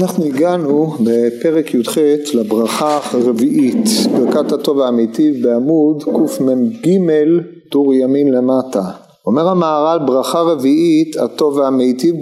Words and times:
אנחנו 0.00 0.24
הגענו 0.24 0.94
בפרק 1.00 1.74
י"ח 1.74 1.98
לברכה 2.34 3.00
הרביעית, 3.12 3.84
ברכת 4.12 4.52
הטוב 4.52 4.76
והמיטיב 4.76 5.46
בעמוד 5.46 6.04
קמ"ג 6.04 6.88
טור 7.68 7.94
ימין 7.94 8.32
למטה. 8.32 9.09
אומר 9.26 9.48
המהר"ל 9.48 9.98
ברכה 10.06 10.40
רביעית 10.40 11.16
הטוב 11.16 11.56
והמיטיב 11.56 12.14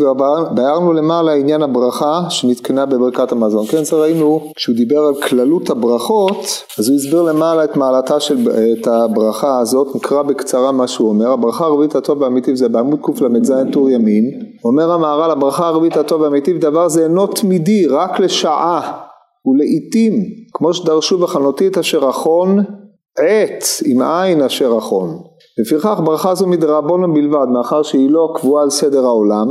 ביארנו 0.54 0.92
למעלה 0.92 1.32
עניין 1.32 1.62
הברכה 1.62 2.22
שנתקנה 2.28 2.86
בברכת 2.86 3.32
המזון. 3.32 3.66
כן 3.66 3.84
זה 3.84 3.96
ראינו 3.96 4.52
כשהוא 4.56 4.76
דיבר 4.76 4.98
על 4.98 5.14
כללות 5.14 5.70
הברכות 5.70 6.64
אז 6.78 6.88
הוא 6.88 6.96
הסביר 6.96 7.22
למעלה 7.22 7.64
את 7.64 7.76
מעלתה 7.76 8.20
של 8.20 8.36
את 8.80 8.86
הברכה 8.86 9.58
הזאת. 9.58 9.96
נקרא 9.96 10.22
בקצרה 10.22 10.72
מה 10.72 10.88
שהוא 10.88 11.08
אומר. 11.08 11.32
הברכה 11.32 11.64
הרביעית 11.64 11.94
הטוב 11.94 12.20
והמיטיב 12.20 12.54
זה 12.54 12.68
בעמוד 12.68 12.98
קל"ז 13.02 13.52
טור 13.72 13.90
ימין. 13.90 14.30
אומר 14.64 14.92
המהר"ל 14.92 15.30
הברכה 15.30 15.66
הרביעית 15.66 15.96
הטוב 15.96 16.20
והמיטיב 16.20 16.60
דבר 16.60 16.88
זה 16.88 17.04
אינו 17.04 17.26
תמידי 17.26 17.86
רק 17.86 18.20
לשעה 18.20 18.92
ולעיתים 19.46 20.24
כמו 20.52 20.74
שדרשו 20.74 21.18
בחנותי 21.18 21.66
את 21.66 21.78
אשר 21.78 22.10
אחון 22.10 22.58
עת 23.18 23.64
עם 23.84 24.02
עין 24.02 24.42
אשר 24.42 24.78
אחון 24.78 25.18
לפיכך 25.58 26.00
ברכה 26.04 26.34
זו 26.34 26.46
מדרבנן 26.46 27.14
בלבד 27.14 27.46
מאחר 27.48 27.82
שהיא 27.82 28.10
לא 28.10 28.32
קבועה 28.34 28.62
על 28.62 28.70
סדר 28.70 29.04
העולם 29.04 29.46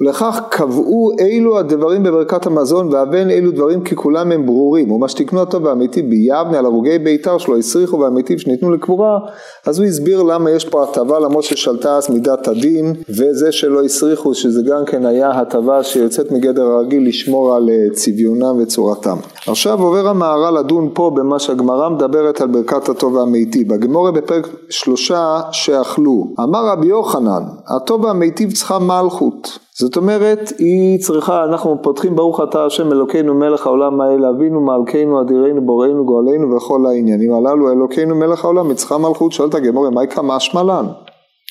ולכך 0.00 0.40
קבעו 0.50 1.10
אילו 1.18 1.58
הדברים 1.58 2.02
בברכת 2.02 2.46
המזון 2.46 2.92
והבן 2.92 3.30
אילו 3.30 3.50
דברים 3.50 3.84
כי 3.84 3.96
כולם 3.96 4.32
הם 4.32 4.46
ברורים. 4.46 4.90
ומה 4.90 5.08
שתקנו 5.08 5.42
הטוב 5.42 5.64
והמיטיב 5.64 6.10
ביבנה 6.10 6.58
על 6.58 6.64
הרוגי 6.66 6.98
ביתר 6.98 7.38
שלו 7.38 7.58
הסריחו 7.58 8.00
והמיטיב 8.00 8.38
שניתנו 8.38 8.70
לקבורה. 8.70 9.18
אז 9.66 9.78
הוא 9.78 9.86
הסביר 9.86 10.22
למה 10.22 10.50
יש 10.50 10.64
פה 10.64 10.82
הטבה 10.82 11.18
למרות 11.18 11.44
ששלטה 11.44 11.96
אז 11.96 12.10
מידת 12.10 12.48
הדין 12.48 12.94
וזה 13.08 13.52
שלא 13.52 13.84
הסריחו 13.84 14.34
שזה 14.34 14.62
גם 14.62 14.84
כן 14.84 15.06
היה 15.06 15.30
הטבה 15.30 15.82
שיוצאת 15.82 16.32
מגדר 16.32 16.62
הרגיל 16.62 17.08
לשמור 17.08 17.54
על 17.54 17.70
אה, 17.70 17.94
צביונם 17.94 18.56
וצורתם. 18.62 19.16
עכשיו 19.46 19.82
עובר 19.82 20.08
המהר"ל 20.08 20.58
לדון 20.58 20.90
פה 20.94 21.10
במה 21.14 21.38
שהגמרא 21.38 21.88
מדברת 21.88 22.40
על 22.40 22.48
ברכת 22.48 22.88
הטוב 22.88 23.14
והמיטיב 23.14 23.72
הגמורה 23.72 24.12
בפרק 24.12 24.48
שלושה 24.70 25.40
שאכלו 25.52 26.26
אמר 26.40 26.66
רבי 26.66 26.86
יוחנן 26.86 27.42
הטוב 27.76 28.04
והמיטיב 28.04 28.52
צריכה 28.52 28.78
מלכות 28.78 29.65
זאת 29.80 29.96
אומרת 29.96 30.52
היא 30.58 31.00
צריכה 31.00 31.44
אנחנו 31.44 31.78
פותחים 31.82 32.16
ברוך 32.16 32.40
אתה 32.40 32.64
השם 32.64 32.92
אלוקינו 32.92 33.34
מלך 33.34 33.66
העולם 33.66 34.00
האל 34.00 34.24
אבינו 34.24 34.60
מלכנו 34.60 35.20
אדירנו 35.20 35.66
בוראנו 35.66 36.04
גואלנו 36.04 36.56
וכל 36.56 36.86
העניינים 36.86 37.32
הללו. 37.32 37.72
אלוקינו 37.72 38.14
מלך 38.14 38.44
העולם 38.44 38.68
מצחה 38.68 38.98
מלכות 38.98 39.32
שואלת 39.32 39.54
הגמורה 39.54 39.90
מהי 39.90 40.08
כמה 40.08 40.40
שמלן 40.40 40.86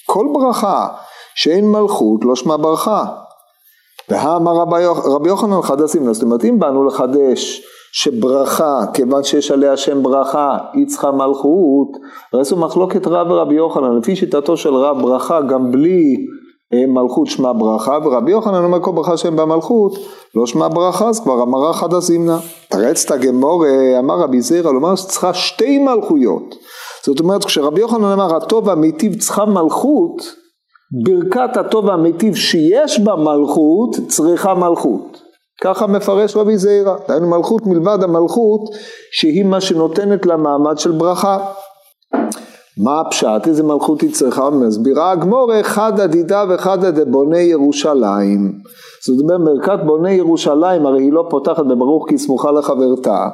כל 0.06 0.26
ברכה 0.34 0.88
שאין 1.36 1.72
מלכות 1.72 2.26
לא 2.26 2.36
שמע 2.36 2.58
ברכה. 2.58 3.06
והאמר 4.10 4.52
רבי 5.06 5.30
יוחנן 5.30 5.62
חדשים 5.62 6.14
זאת 6.14 6.24
אומרת 6.24 6.46
אם 6.46 6.60
באנו 6.60 6.84
לחדש 6.84 7.62
שברכה, 7.94 8.82
כיוון 8.94 9.24
שיש 9.24 9.52
עליה 9.52 9.78
שם 9.78 10.04
ברכה, 10.04 10.58
היא 10.74 10.88
צריכה 10.88 11.12
מלכות, 11.12 11.90
הרי 12.34 12.44
זו 12.44 12.58
מחלוקת 12.58 13.08
רב 13.08 13.32
ורבי 13.32 13.56
יוחנן, 13.56 13.98
לפי 13.98 14.16
שיטתו 14.16 14.58
של 14.58 14.74
רב 14.74 15.02
ברכה 15.02 15.42
גם 15.42 15.72
בלי 15.72 16.16
מלכות 16.74 17.28
שמע 17.28 17.52
ברכה, 17.58 17.98
ורבי 18.06 18.32
יוחנן 18.32 18.64
אומר 18.64 18.82
כל 18.82 18.92
ברכה 18.92 19.18
שם 19.18 19.36
במלכות, 19.36 19.94
לא 20.36 20.46
שמע 20.46 20.68
ברכה, 20.68 21.10
אז 21.10 21.20
כבר 21.20 21.44
אמרה 21.44 21.74
חדא 21.74 22.00
זימנה. 22.00 22.40
תרץ 22.70 23.06
את 23.06 23.12
הגמור, 23.12 23.66
אמר 24.00 24.20
רבי 24.20 24.42
זירא, 24.42 24.72
לומר 24.72 24.96
שצריכה 24.96 25.34
שתי 25.34 25.78
מלכויות. 25.78 26.56
זאת 27.06 27.20
אומרת, 27.20 27.46
כשרבי 27.46 27.82
יוחנן 27.82 28.06
אמר 28.06 28.36
הטוב 28.36 28.68
והמיטיב 28.68 29.20
צריכה 29.20 29.46
מלכות, 29.46 30.36
ברכת 31.04 31.58
הטוב 31.58 31.86
והמיטיב 31.86 32.36
שיש 32.36 33.00
בה 33.00 33.16
מלכות, 33.16 33.96
צריכה 34.08 34.54
מלכות. 34.54 35.22
ככה 35.62 35.88
מפרש 35.88 36.36
רבי 36.36 36.58
זעירא, 36.58 36.96
דהיינו 37.08 37.30
מלכות 37.30 37.66
מלבד 37.66 38.04
המלכות 38.04 38.62
שהיא 39.12 39.46
מה 39.46 39.62
שנותנת 39.62 40.26
לה 40.26 40.38
מעמד 40.38 40.78
של 40.78 40.92
ברכה. 40.92 41.38
מה 42.84 43.02
הפשט? 43.02 43.48
איזה 43.48 43.64
מלכות 43.64 44.02
היא 44.02 44.14
צריכה? 44.14 44.50
מסבירה 44.50 45.12
הגמור 45.12 45.60
אחד 45.62 46.00
הדידה 46.00 46.44
ואחד 46.50 46.84
הדבוני 46.84 47.40
ירושלים. 47.40 48.62
זאת 49.06 49.22
אומרת 49.22 49.40
מרכת 49.40 49.80
בוני 49.86 50.12
ירושלים 50.12 50.86
הרי 50.86 51.04
היא 51.04 51.14
לא 51.14 51.26
פותחת 51.30 51.66
בברוך 51.66 52.10
כי 52.10 52.18
סמוכה 52.18 52.52
לחברתה 52.52 53.28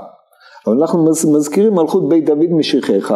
אבל 0.67 0.77
אנחנו 0.81 1.05
מזכירים 1.33 1.75
מלכות 1.75 2.09
בית 2.09 2.25
דוד 2.25 2.51
משיחך 2.51 3.15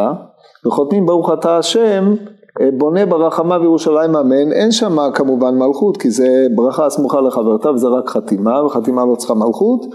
וחותמים 0.66 1.06
ברוך 1.06 1.34
אתה 1.34 1.58
השם 1.58 2.14
אה, 2.62 2.70
בונה 2.78 3.06
ברחמה 3.06 3.58
וירושלים 3.62 4.16
אמן, 4.16 4.52
אין 4.52 4.72
שם 4.72 4.98
כמובן 5.14 5.56
מלכות 5.56 5.98
כי 5.98 6.12
זה 6.12 6.48
ברכה 6.56 6.90
סמוכה 6.90 7.22
לחברתה 7.22 7.72
וזה 7.72 7.88
רק 7.88 8.10
חתימה 8.10 8.64
וחתימה 8.66 9.06
לא 9.06 9.16
צריכה 9.16 9.34
מלכות 9.34 9.86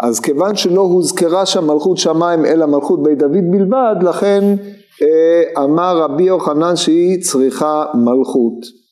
אז 0.00 0.20
כיוון 0.20 0.56
שלא 0.56 0.80
הוזכרה 0.80 1.46
שם 1.46 1.66
מלכות 1.66 1.96
שמיים 1.96 2.44
אלא 2.44 2.66
מלכות 2.66 3.02
בית 3.02 3.18
דוד 3.18 3.44
בלבד 3.50 3.96
לכן 4.02 4.56
אמר 5.64 5.98
רבי 5.98 6.22
יוחנן 6.22 6.76
שהיא 6.76 7.22
צריכה 7.22 7.84
מלכות. 7.94 8.86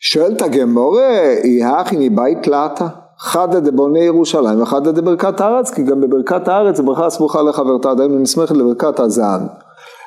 שואלת 0.00 0.42
הגמורה, 0.42 1.18
היא 1.42 1.64
הכי 1.64 1.96
מבית 1.98 2.38
תלתה? 2.42 2.88
חדא 3.18 3.60
דבוני 3.60 4.00
ירושלים 4.00 4.62
וחדא 4.62 4.90
דברכת 4.90 5.40
הארץ, 5.40 5.70
כי 5.70 5.82
גם 5.82 6.00
בברכת 6.00 6.48
הארץ 6.48 6.80
ברכה 6.80 7.10
סמוכה 7.10 7.42
לחברתה, 7.42 7.94
דהיינו 7.94 8.18
נסמכת 8.18 8.56
לברכת 8.56 9.00
הזן. 9.00 9.46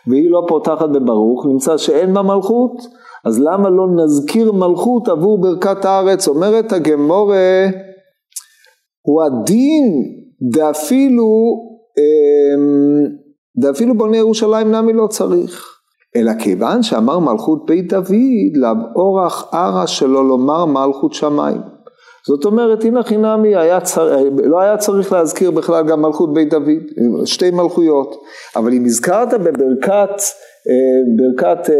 והיא 0.07 0.31
לא 0.31 0.45
פותחת 0.47 0.89
בברוך, 0.89 1.45
נמצא 1.45 1.77
שאין 1.77 2.13
בה 2.13 2.21
מלכות, 2.21 2.71
אז 3.25 3.39
למה 3.39 3.69
לא 3.69 3.87
נזכיר 4.03 4.51
מלכות 4.51 5.07
עבור 5.07 5.41
ברכת 5.41 5.85
הארץ? 5.85 6.27
אומרת 6.27 6.73
הגמורה, 6.73 7.65
הוא 9.01 9.23
הדין 9.23 10.03
דאפילו, 10.51 11.55
אמ, 11.97 13.20
דאפילו 13.57 13.97
בונה 13.97 14.17
ירושלים 14.17 14.71
נמי 14.71 14.93
לא 14.93 15.07
צריך. 15.07 15.67
אלא 16.15 16.31
כיוון 16.39 16.83
שאמר 16.83 17.19
מלכות 17.19 17.65
בית 17.65 17.93
דוד, 17.93 18.55
לאורך 18.55 19.53
ערה 19.53 19.87
שלו 19.87 20.23
לומר 20.23 20.65
מלכות 20.65 21.13
שמיים. 21.13 21.61
זאת 22.27 22.45
אומרת 22.45 22.83
הנה 22.83 23.03
חינמי 23.03 23.55
היה 23.55 23.81
צר... 23.81 24.15
לא 24.43 24.59
היה 24.59 24.77
צריך 24.77 25.11
להזכיר 25.11 25.51
בכלל 25.51 25.87
גם 25.87 26.01
מלכות 26.01 26.33
בית 26.33 26.49
דוד, 26.49 26.81
שתי 27.25 27.51
מלכויות, 27.51 28.15
אבל 28.55 28.73
אם 28.73 28.85
הזכרת 28.85 29.33
בברכת 29.33 30.21
אה, 30.69 31.01
ברכת 31.17 31.69
אה, 31.69 31.75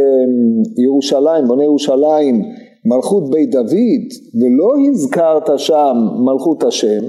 ירושלים, 0.84 1.48
בוני 1.48 1.64
ירושלים, 1.64 2.42
מלכות 2.86 3.30
בית 3.30 3.52
דוד, 3.52 4.04
ולא 4.42 4.74
הזכרת 4.90 5.50
שם 5.60 5.94
מלכות 6.26 6.64
השם, 6.64 7.02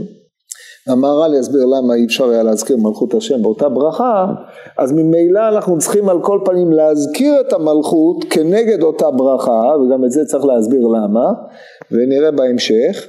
המהר"ל 0.88 1.34
יסביר 1.34 1.64
למה 1.64 1.94
אי 1.94 2.04
אפשר 2.04 2.28
היה 2.28 2.42
להזכיר 2.42 2.76
מלכות 2.76 3.14
השם 3.14 3.42
באותה 3.42 3.68
ברכה, 3.68 4.26
אז 4.78 4.92
ממילא 4.92 5.48
אנחנו 5.48 5.78
צריכים 5.78 6.08
על 6.08 6.20
כל 6.22 6.40
פנים 6.44 6.72
להזכיר 6.72 7.40
את 7.40 7.52
המלכות 7.52 8.24
כנגד 8.30 8.82
אותה 8.82 9.10
ברכה, 9.10 9.62
וגם 9.76 10.04
את 10.04 10.10
זה 10.10 10.24
צריך 10.24 10.44
להסביר 10.44 10.86
למה, 10.86 11.32
ונראה 11.90 12.30
בהמשך. 12.30 13.06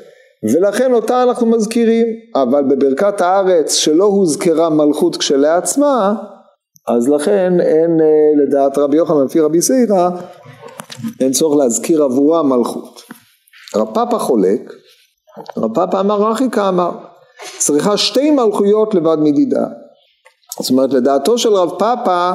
ולכן 0.54 0.94
אותה 0.94 1.24
אנחנו 1.24 1.48
מזכירים, 1.48 2.08
אבל 2.36 2.64
בברכת 2.64 3.22
הארץ 3.22 3.74
שלא 3.74 4.04
הוזכרה 4.04 4.70
מלכות 4.70 5.18
כשלעצמה, 5.18 6.14
אז 6.88 7.10
לכן 7.10 7.54
אין 7.60 8.02
אה, 8.02 8.46
לדעת 8.48 8.78
רבי 8.78 8.98
יוחנן 8.98 9.26
לפי 9.26 9.40
רבי 9.40 9.62
זעירא, 9.62 10.10
אין 11.20 11.32
צורך 11.32 11.58
להזכיר 11.58 12.04
עבורה 12.04 12.44
מלכות. 12.44 13.02
רב 13.76 13.94
פאפא 13.94 14.18
חולק, 14.18 14.74
רב 15.58 15.76
פאפא 15.76 16.00
אמר 16.00 16.32
רחי 16.32 16.50
כאמר, 16.52 16.92
צריכה 17.58 17.98
שתי 17.98 18.32
מלכויות 18.32 18.96
לבד 18.96 19.18
מדידה. 19.20 19.66
זאת 20.60 20.70
אומרת 20.70 20.94
לדעתו 20.94 21.38
של 21.38 21.54
רב 21.54 21.70
פאפא 21.70 22.34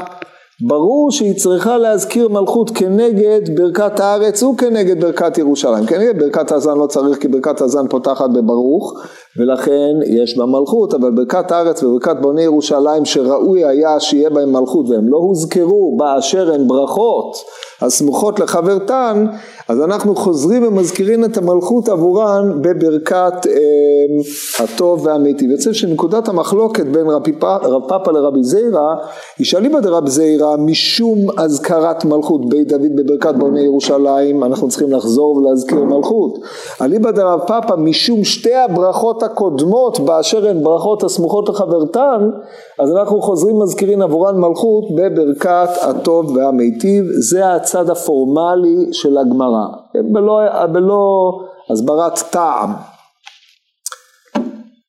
ברור 0.61 1.11
שהיא 1.11 1.37
צריכה 1.37 1.77
להזכיר 1.77 2.29
מלכות 2.29 2.71
כנגד 2.71 3.57
ברכת 3.57 4.01
הארץ 4.01 4.43
וכנגד 4.43 5.01
ברכת 5.01 5.39
ירושלים. 5.39 5.87
כנגד 5.87 6.19
ברכת 6.19 6.53
הזן 6.53 6.79
לא 6.79 6.87
צריך 6.87 7.19
כי 7.19 7.29
ברכת 7.29 7.61
הזן 7.61 7.89
פותחת 7.89 8.31
בברוך 8.31 8.95
ולכן 9.39 9.97
יש 10.07 10.39
בה 10.39 10.47
מלכות, 10.47 10.95
אבל 10.95 11.11
ברכת 11.11 11.53
הארץ 11.53 11.83
וברכת 11.83 12.17
בוני 12.21 12.43
ירושלים 12.43 13.05
שראוי 13.05 13.65
היה 13.65 14.01
שיהיה 14.01 14.31
בהם 14.31 14.53
מלכות 14.53 14.89
והם 14.89 15.09
לא 15.09 15.17
הוזכרו 15.17 15.97
באשר 15.97 16.53
הן 16.55 16.69
ברכות 16.69 17.37
הסמוכות 17.81 18.41
לחברתן, 18.41 19.27
אז 19.69 19.81
אנחנו 19.83 20.17
חוזרים 20.17 20.67
ומזכירים 20.67 21.25
את 21.25 21.37
המלכות 21.37 21.89
עבורן 21.89 22.63
בברכת 22.63 23.47
אה, 23.47 24.65
הטוב 24.65 25.07
והמיטיב. 25.07 25.51
יוצא 25.51 25.73
שנקודת 25.73 26.29
המחלוקת 26.29 26.87
בין 26.87 27.07
רב 27.07 27.89
פאפא 27.89 28.11
לרבי 28.11 28.45
זיירא 28.45 28.95
היא 29.39 29.47
שאליבא 29.47 29.81
דרב 29.81 30.09
זיירא 30.09 30.57
משום 30.57 31.19
אזכרת 31.37 32.05
מלכות 32.05 32.49
בית 32.49 32.69
דוד 32.69 32.97
בברכת 32.97 33.35
בוני 33.35 33.61
ירושלים 33.61 34.45
אנחנו 34.45 34.69
צריכים 34.69 34.93
לחזור 34.93 35.37
ולהזכיר 35.37 35.85
מלכות. 35.85 36.39
אליבא 36.83 37.11
דרב 37.11 37.41
פאפא 37.47 37.75
משום 37.79 38.25
שתי 38.25 38.55
הברכות 38.55 39.23
הקודמות 39.31 40.01
באשר 40.01 40.49
הן 40.49 40.63
ברכות 40.63 41.03
הסמוכות 41.03 41.49
לחברתן 41.49 42.31
אז 42.79 42.97
אנחנו 42.97 43.23
חוזרים 43.23 43.59
מזכירים 43.59 44.03
עבורן 44.03 44.41
מלכות 44.41 44.85
בברכת 44.97 45.69
הטוב 45.83 46.37
והמיטיב. 46.37 47.05
זה 47.31 47.55
הצד 47.55 47.91
הפורמלי 47.91 48.93
של 48.93 49.19
הגמרא, 49.19 49.67
בלא, 50.13 50.67
בלא 50.73 51.31
הסברת 51.71 52.19
טעם. 52.31 52.73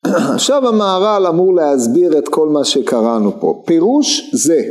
עכשיו 0.34 0.68
המהר"ל 0.68 1.26
אמור 1.26 1.54
להסביר 1.54 2.18
את 2.18 2.28
כל 2.28 2.48
מה 2.48 2.64
שקראנו 2.64 3.40
פה. 3.40 3.62
פירוש 3.66 4.30
זה, 4.34 4.62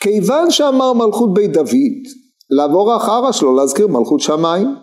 כיוון 0.00 0.50
שאמר 0.50 0.92
מלכות 0.92 1.34
בית 1.34 1.52
דוד, 1.52 2.02
לעבור 2.50 2.96
אחרה 2.96 3.32
שלו 3.32 3.54
להזכיר 3.56 3.86
מלכות 3.86 4.20
שמיים, 4.20 4.74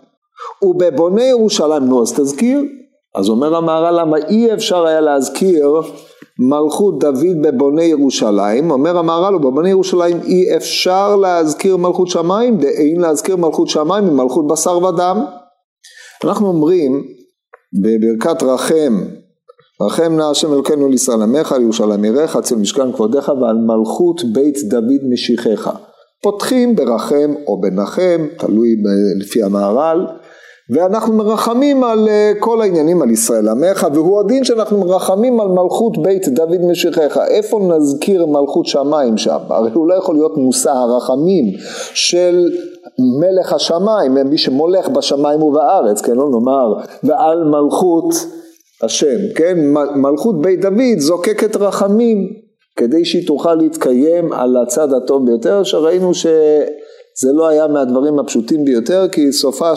ובבוני 0.62 1.24
ירושלים, 1.24 1.84
נו 1.84 2.02
אז 2.02 2.12
תזכיר. 2.12 2.60
אז 3.14 3.28
אומר 3.28 3.56
המהר"ל 3.56 4.00
למה 4.00 4.16
אי 4.16 4.54
אפשר 4.54 4.86
היה 4.86 5.00
להזכיר 5.00 5.80
מלכות 6.38 6.98
דוד 6.98 7.42
בבוני 7.42 7.84
ירושלים, 7.84 8.70
אומר 8.70 8.98
המהר"ל 8.98 9.34
ובבוני 9.34 9.70
ירושלים 9.70 10.20
אי 10.24 10.56
אפשר 10.56 11.16
להזכיר 11.16 11.76
מלכות 11.76 12.08
שמיים, 12.08 12.58
דאין 12.58 13.00
להזכיר 13.00 13.36
מלכות 13.36 13.68
שמיים 13.68 14.04
ממלכות 14.04 14.46
בשר 14.46 14.78
ודם. 14.78 15.24
אנחנו 16.24 16.48
אומרים 16.48 17.02
בברכת 17.82 18.42
רחם, 18.42 19.00
רחם 19.82 20.12
נא 20.16 20.22
השם 20.22 20.52
אלוקינו 20.52 20.88
לישראל 20.88 21.22
עמך, 21.22 21.52
על 21.52 21.62
ירושלים 21.62 22.02
עירך, 22.02 22.36
אצל 22.36 22.56
משכן 22.56 22.92
כבודיך 22.92 23.28
ועל 23.28 23.56
מלכות 23.56 24.22
בית 24.32 24.58
דוד 24.68 25.00
משיחך. 25.12 25.70
פותחים 26.22 26.76
ברחם 26.76 27.34
או 27.46 27.60
בנחם, 27.60 28.26
תלוי 28.38 28.76
לפי 29.20 29.42
המהר"ל, 29.42 30.06
ואנחנו 30.70 31.14
מרחמים 31.14 31.84
על 31.84 32.08
אה, 32.08 32.32
כל 32.38 32.60
העניינים 32.60 33.02
על 33.02 33.10
ישראל 33.10 33.48
עמך, 33.48 33.86
והוא 33.94 34.20
הדין 34.20 34.44
שאנחנו 34.44 34.78
מרחמים 34.78 35.40
על 35.40 35.48
מלכות 35.48 36.02
בית 36.02 36.28
דוד 36.28 36.60
משיחך. 36.70 37.18
איפה 37.28 37.58
נזכיר 37.58 38.26
מלכות 38.26 38.66
שמיים 38.66 39.16
שם? 39.16 39.38
הרי 39.48 39.70
הוא 39.74 39.88
לא 39.88 39.94
יכול 39.94 40.14
להיות 40.14 40.36
מושא 40.36 40.70
הרחמים 40.70 41.44
של 41.94 42.48
מלך 43.20 43.52
השמיים, 43.52 44.14
מי 44.14 44.38
שמולך 44.38 44.88
בשמיים 44.88 45.42
ובארץ, 45.42 46.00
כן, 46.00 46.16
לא 46.16 46.30
נאמר, 46.30 46.74
ועל 47.04 47.44
מלכות 47.44 48.14
השם, 48.82 49.18
כן, 49.34 49.58
מלכות 49.96 50.40
בית 50.40 50.60
דוד 50.60 50.98
זוקקת 50.98 51.56
רחמים 51.56 52.28
כדי 52.76 53.04
שהיא 53.04 53.26
תוכל 53.26 53.54
להתקיים 53.54 54.32
על 54.32 54.56
הצד 54.56 54.92
הטוב 54.92 55.26
ביותר, 55.26 55.62
שראינו 55.62 56.14
שזה 56.14 57.32
לא 57.34 57.48
היה 57.48 57.66
מהדברים 57.66 58.18
הפשוטים 58.18 58.64
ביותר, 58.64 59.08
כי 59.12 59.32
סופה 59.32 59.76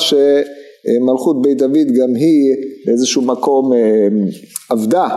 שמלכות 0.87 1.41
בית 1.41 1.57
דוד 1.57 1.87
גם 2.01 2.15
היא 2.15 2.55
באיזשהו 2.85 3.21
מקום 3.21 3.73
אה, 3.73 4.07
עבדה, 4.69 5.07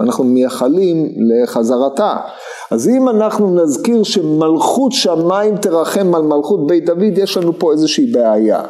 אנחנו 0.00 0.24
מייחלים 0.24 1.08
לחזרתה. 1.18 2.16
אז 2.70 2.88
אם 2.88 3.08
אנחנו 3.08 3.54
נזכיר 3.54 4.02
שמלכות 4.02 4.92
שמיים 4.92 5.56
תרחם 5.56 6.14
על 6.14 6.22
מלכות 6.22 6.66
בית 6.66 6.86
דוד, 6.86 7.18
יש 7.18 7.36
לנו 7.36 7.58
פה 7.58 7.72
איזושהי 7.72 8.06
בעיה. 8.06 8.62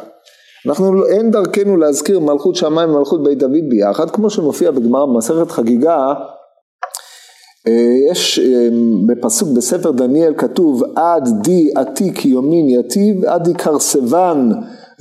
אנחנו, 0.67 0.93
לא, 0.93 1.07
אין 1.07 1.31
דרכנו 1.31 1.77
להזכיר 1.77 2.19
מלכות 2.19 2.55
שמיים 2.55 2.89
ומלכות 2.89 3.23
בית 3.23 3.37
דוד 3.37 3.69
ביחד, 3.69 4.09
כמו 4.09 4.29
שמופיע 4.29 4.71
בגמרא 4.71 5.05
במסכת 5.05 5.51
חגיגה, 5.51 6.13
אה, 7.67 8.11
יש 8.11 8.39
אה, 8.39 8.69
בפסוק 9.07 9.49
בספר 9.49 9.91
דניאל 9.91 10.33
כתוב 10.37 10.83
עד 10.95 11.29
די 11.43 11.69
עתיק 11.75 12.25
יומין 12.25 12.69
יתיב, 12.69 13.25
עד 13.25 13.43
די 13.43 13.53
קרסבן 13.53 14.49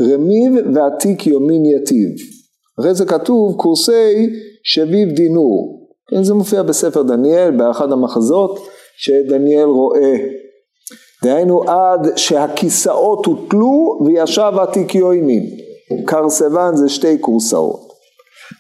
רמיב 0.01 0.75
ועתיק 0.75 1.27
יומין 1.27 1.65
יתיב. 1.65 2.11
אחרי 2.81 2.95
זה 2.95 3.07
כתוב 3.07 3.57
קורסי 3.57 4.31
שביב 4.65 5.09
דינור. 5.09 5.89
כן, 6.11 6.25
זה 6.25 6.35
מופיע 6.35 6.63
בספר 6.63 7.03
דניאל 7.03 7.51
באחד 7.51 7.93
המחזות 7.93 8.59
שדניאל 8.97 9.69
רואה. 9.69 10.17
דהיינו 11.25 11.63
עד 11.63 12.17
שהכיסאות 12.17 13.27
הוטלו 13.27 13.99
וישב 14.07 14.53
עתיק 14.61 14.95
יומין. 14.95 15.47
קרסבן 16.05 16.77
זה 16.77 16.89
שתי 16.89 17.17
כורסאות. 17.21 17.87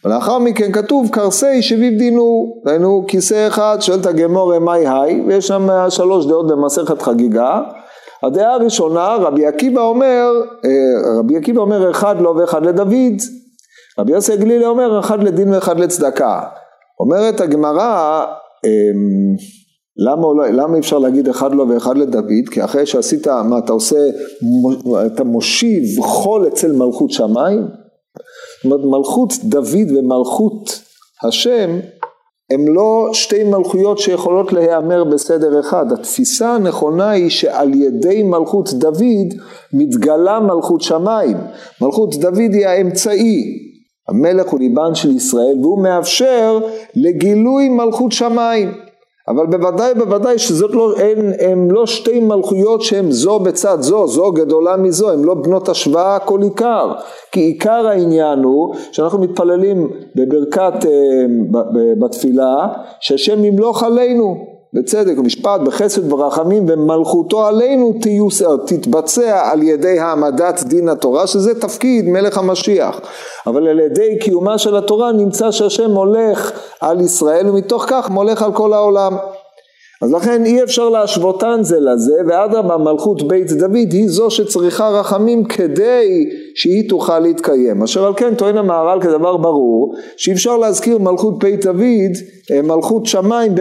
ולאחר 0.04 0.38
מכן 0.38 0.72
כתוב 0.72 1.08
קרסי 1.12 1.62
שביב 1.62 1.98
דינו, 1.98 2.54
ראינו 2.66 3.04
כיסא 3.08 3.48
אחד, 3.48 3.76
שואלת 3.80 4.06
הגמור 4.06 4.58
מאי 4.58 4.86
היי, 4.86 5.20
ויש 5.26 5.46
שם 5.46 5.68
שלוש 5.88 6.26
דעות 6.26 6.46
במסכת 6.46 7.02
חגיגה. 7.02 7.60
הדעה 8.22 8.54
הראשונה, 8.54 9.16
רבי 9.20 9.46
עקיבא 9.46 9.80
אומר, 9.80 10.32
אה, 10.64 11.18
רבי 11.18 11.36
עקיבא 11.36 11.60
אומר 11.60 11.90
אחד 11.90 12.20
לו 12.20 12.36
ואחד 12.36 12.66
לדוד, 12.66 13.20
רבי 13.98 14.12
יוסי 14.12 14.36
גלילי 14.36 14.66
אומר 14.66 15.00
אחד 15.00 15.22
לדין 15.22 15.54
ואחד 15.54 15.80
לצדקה. 15.80 16.40
אומרת 17.00 17.40
הגמרא, 17.40 18.24
אמ, 18.64 19.36
למה, 19.96 20.48
למה 20.52 20.78
אפשר 20.78 20.98
להגיד 20.98 21.28
אחד 21.28 21.52
לו 21.54 21.68
ואחד 21.68 21.98
לדוד? 21.98 22.48
כי 22.50 22.64
אחרי 22.64 22.86
שעשית, 22.86 23.26
מה 23.28 23.58
אתה 23.58 23.72
עושה, 23.72 23.96
אתה 25.06 25.24
מושיב 25.24 26.00
חול 26.00 26.46
אצל 26.46 26.72
מלכות 26.72 27.10
שמיים? 27.10 27.62
זאת 28.56 28.64
אומרת 28.64 28.80
מלכות 28.84 29.32
דוד 29.44 29.90
ומלכות 29.96 30.82
השם 31.22 31.70
הם 32.50 32.68
לא 32.68 33.08
שתי 33.12 33.44
מלכויות 33.44 33.98
שיכולות 33.98 34.52
להיאמר 34.52 35.04
בסדר 35.04 35.60
אחד. 35.60 35.92
התפיסה 35.92 36.54
הנכונה 36.54 37.10
היא 37.10 37.30
שעל 37.30 37.74
ידי 37.74 38.22
מלכות 38.22 38.72
דוד 38.72 39.34
מתגלה 39.72 40.40
מלכות 40.40 40.80
שמיים. 40.80 41.36
מלכות 41.80 42.14
דוד 42.14 42.52
היא 42.52 42.66
האמצעי. 42.66 43.66
המלך 44.08 44.48
הוא 44.48 44.60
ליבן 44.60 44.94
של 44.94 45.16
ישראל 45.16 45.58
והוא 45.62 45.82
מאפשר 45.82 46.58
לגילוי 46.94 47.68
מלכות 47.68 48.12
שמיים. 48.12 48.85
אבל 49.28 49.46
בוודאי 49.46 49.94
בוודאי 49.94 50.38
שזאת 50.38 50.70
לא, 50.70 50.96
הן, 50.96 51.32
הן 51.40 51.70
לא 51.70 51.86
שתי 51.86 52.20
מלכויות 52.20 52.82
שהן 52.82 53.10
זו 53.10 53.38
בצד 53.38 53.76
זו, 53.80 54.06
זו 54.06 54.32
גדולה 54.32 54.76
מזו, 54.76 55.10
הן 55.10 55.24
לא 55.24 55.34
בנות 55.34 55.68
השוואה 55.68 56.18
כל 56.18 56.42
עיקר, 56.42 56.92
כי 57.32 57.40
עיקר 57.40 57.86
העניין 57.86 58.38
הוא 58.38 58.74
שאנחנו 58.92 59.18
מתפללים 59.18 59.90
בברכת, 60.14 60.86
אה, 60.86 60.90
בתפילה, 62.00 62.68
שהשם 63.00 63.44
ימלוך 63.44 63.82
עלינו, 63.82 64.55
בצדק 64.76 65.18
ומשפט, 65.18 65.60
בחסד 65.60 66.12
ורחמים 66.12 66.66
ומלכותו 66.68 67.46
עלינו 67.46 67.92
תיוס, 68.02 68.42
תתבצע 68.66 69.50
על 69.50 69.62
ידי 69.62 70.00
העמדת 70.00 70.62
דין 70.62 70.88
התורה 70.88 71.26
שזה 71.26 71.60
תפקיד 71.60 72.08
מלך 72.08 72.38
המשיח. 72.38 73.00
אבל 73.46 73.68
על 73.68 73.80
ידי 73.80 74.18
קיומה 74.20 74.58
של 74.58 74.76
התורה 74.76 75.12
נמצא 75.12 75.50
שהשם 75.50 75.90
מולך 75.90 76.52
על 76.80 77.00
ישראל 77.00 77.48
ומתוך 77.48 77.84
כך 77.88 78.10
מולך 78.10 78.42
על 78.42 78.52
כל 78.52 78.72
העולם 78.72 79.16
אז 80.02 80.12
לכן 80.12 80.44
אי 80.44 80.62
אפשר 80.62 80.88
להשוותן 80.88 81.58
זה 81.62 81.76
לזה, 81.80 82.12
ואדרבה 82.28 82.76
מלכות 82.76 83.28
בית 83.28 83.52
דוד 83.52 83.92
היא 83.92 84.08
זו 84.08 84.30
שצריכה 84.30 84.88
רחמים 84.88 85.44
כדי 85.44 86.24
שהיא 86.54 86.88
תוכל 86.88 87.18
להתקיים. 87.18 87.82
אשר 87.82 88.04
על 88.06 88.14
כן 88.16 88.34
טוען 88.34 88.56
המהר"ל 88.56 89.00
כדבר 89.02 89.36
ברור, 89.36 89.94
שאי 90.16 90.32
אפשר 90.32 90.56
להזכיר 90.56 90.98
מלכות 90.98 91.38
בית 91.38 91.64
דוד, 91.64 92.12
אה, 92.52 92.62
מלכות 92.62 93.06
שמיים 93.06 93.54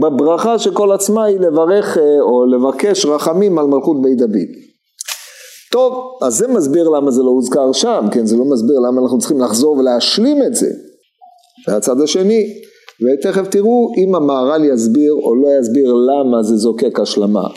בברכה 0.00 0.58
שכל 0.58 0.92
עצמה 0.92 1.24
היא 1.24 1.40
לברך 1.40 1.98
אה, 1.98 2.02
או 2.20 2.46
לבקש 2.46 3.06
רחמים 3.06 3.58
על 3.58 3.66
מלכות 3.66 4.02
בית 4.02 4.18
דוד. 4.18 4.48
טוב, 5.72 5.94
אז 6.22 6.34
זה 6.34 6.48
מסביר 6.48 6.88
למה 6.88 7.10
זה 7.10 7.22
לא 7.22 7.30
הוזכר 7.30 7.72
שם, 7.72 8.06
כן, 8.12 8.26
זה 8.26 8.36
לא 8.36 8.44
מסביר 8.44 8.76
למה 8.88 9.00
אנחנו 9.02 9.18
צריכים 9.18 9.40
לחזור 9.40 9.76
ולהשלים 9.76 10.42
את 10.42 10.54
זה. 10.54 10.68
והצד 11.68 12.00
השני, 12.00 12.44
ותכף 13.04 13.48
תראו 13.48 13.92
אם 13.98 14.14
המהר"ל 14.14 14.64
יסביר 14.64 15.12
או 15.12 15.34
לא 15.34 15.48
יסביר 15.60 15.92
למה 15.92 16.42
זה 16.42 16.56
זוקק 16.56 17.00
השלמה. 17.00 17.48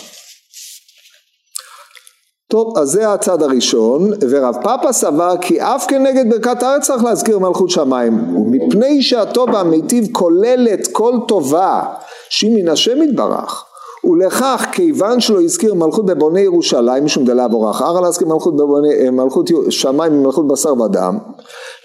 טוב, 2.52 2.78
אז 2.78 2.90
זה 2.90 3.14
הצד 3.14 3.42
הראשון, 3.42 4.12
ורב 4.30 4.56
פאפה 4.64 4.94
סבר 4.94 5.36
כי 5.42 5.62
אף 5.62 5.86
כנגד 5.88 6.30
ברכת 6.30 6.64
הארץ 6.64 6.88
צריך 6.88 7.04
להזכיר 7.04 7.40
מלכות 7.40 7.70
שמיים, 7.70 8.38
ומפני 8.38 9.02
שהטוב 9.02 9.50
והמיטיב 9.54 10.08
כוללת 10.12 10.88
כל 10.92 11.14
טובה 11.28 11.82
שהיא 12.30 12.56
מן 12.56 12.70
השם 12.70 13.04
יתברך, 13.04 13.66
ולכך 14.04 14.66
כיוון 14.72 15.20
שלא 15.20 15.42
הזכיר 15.42 15.74
מלכות 15.74 16.06
בבוני 16.06 16.42
ירושלים 16.42 17.06
משום 17.06 17.26
דלה 17.26 17.48
בורח, 17.48 17.82
ארא 17.82 18.02
להזכיר 18.02 18.28
מלכות, 18.28 18.56
בבוני, 18.56 19.10
מלכות 19.10 19.50
שמיים 19.70 20.14
ומלכות 20.14 20.48
בשר 20.48 20.82
ודם, 20.82 21.18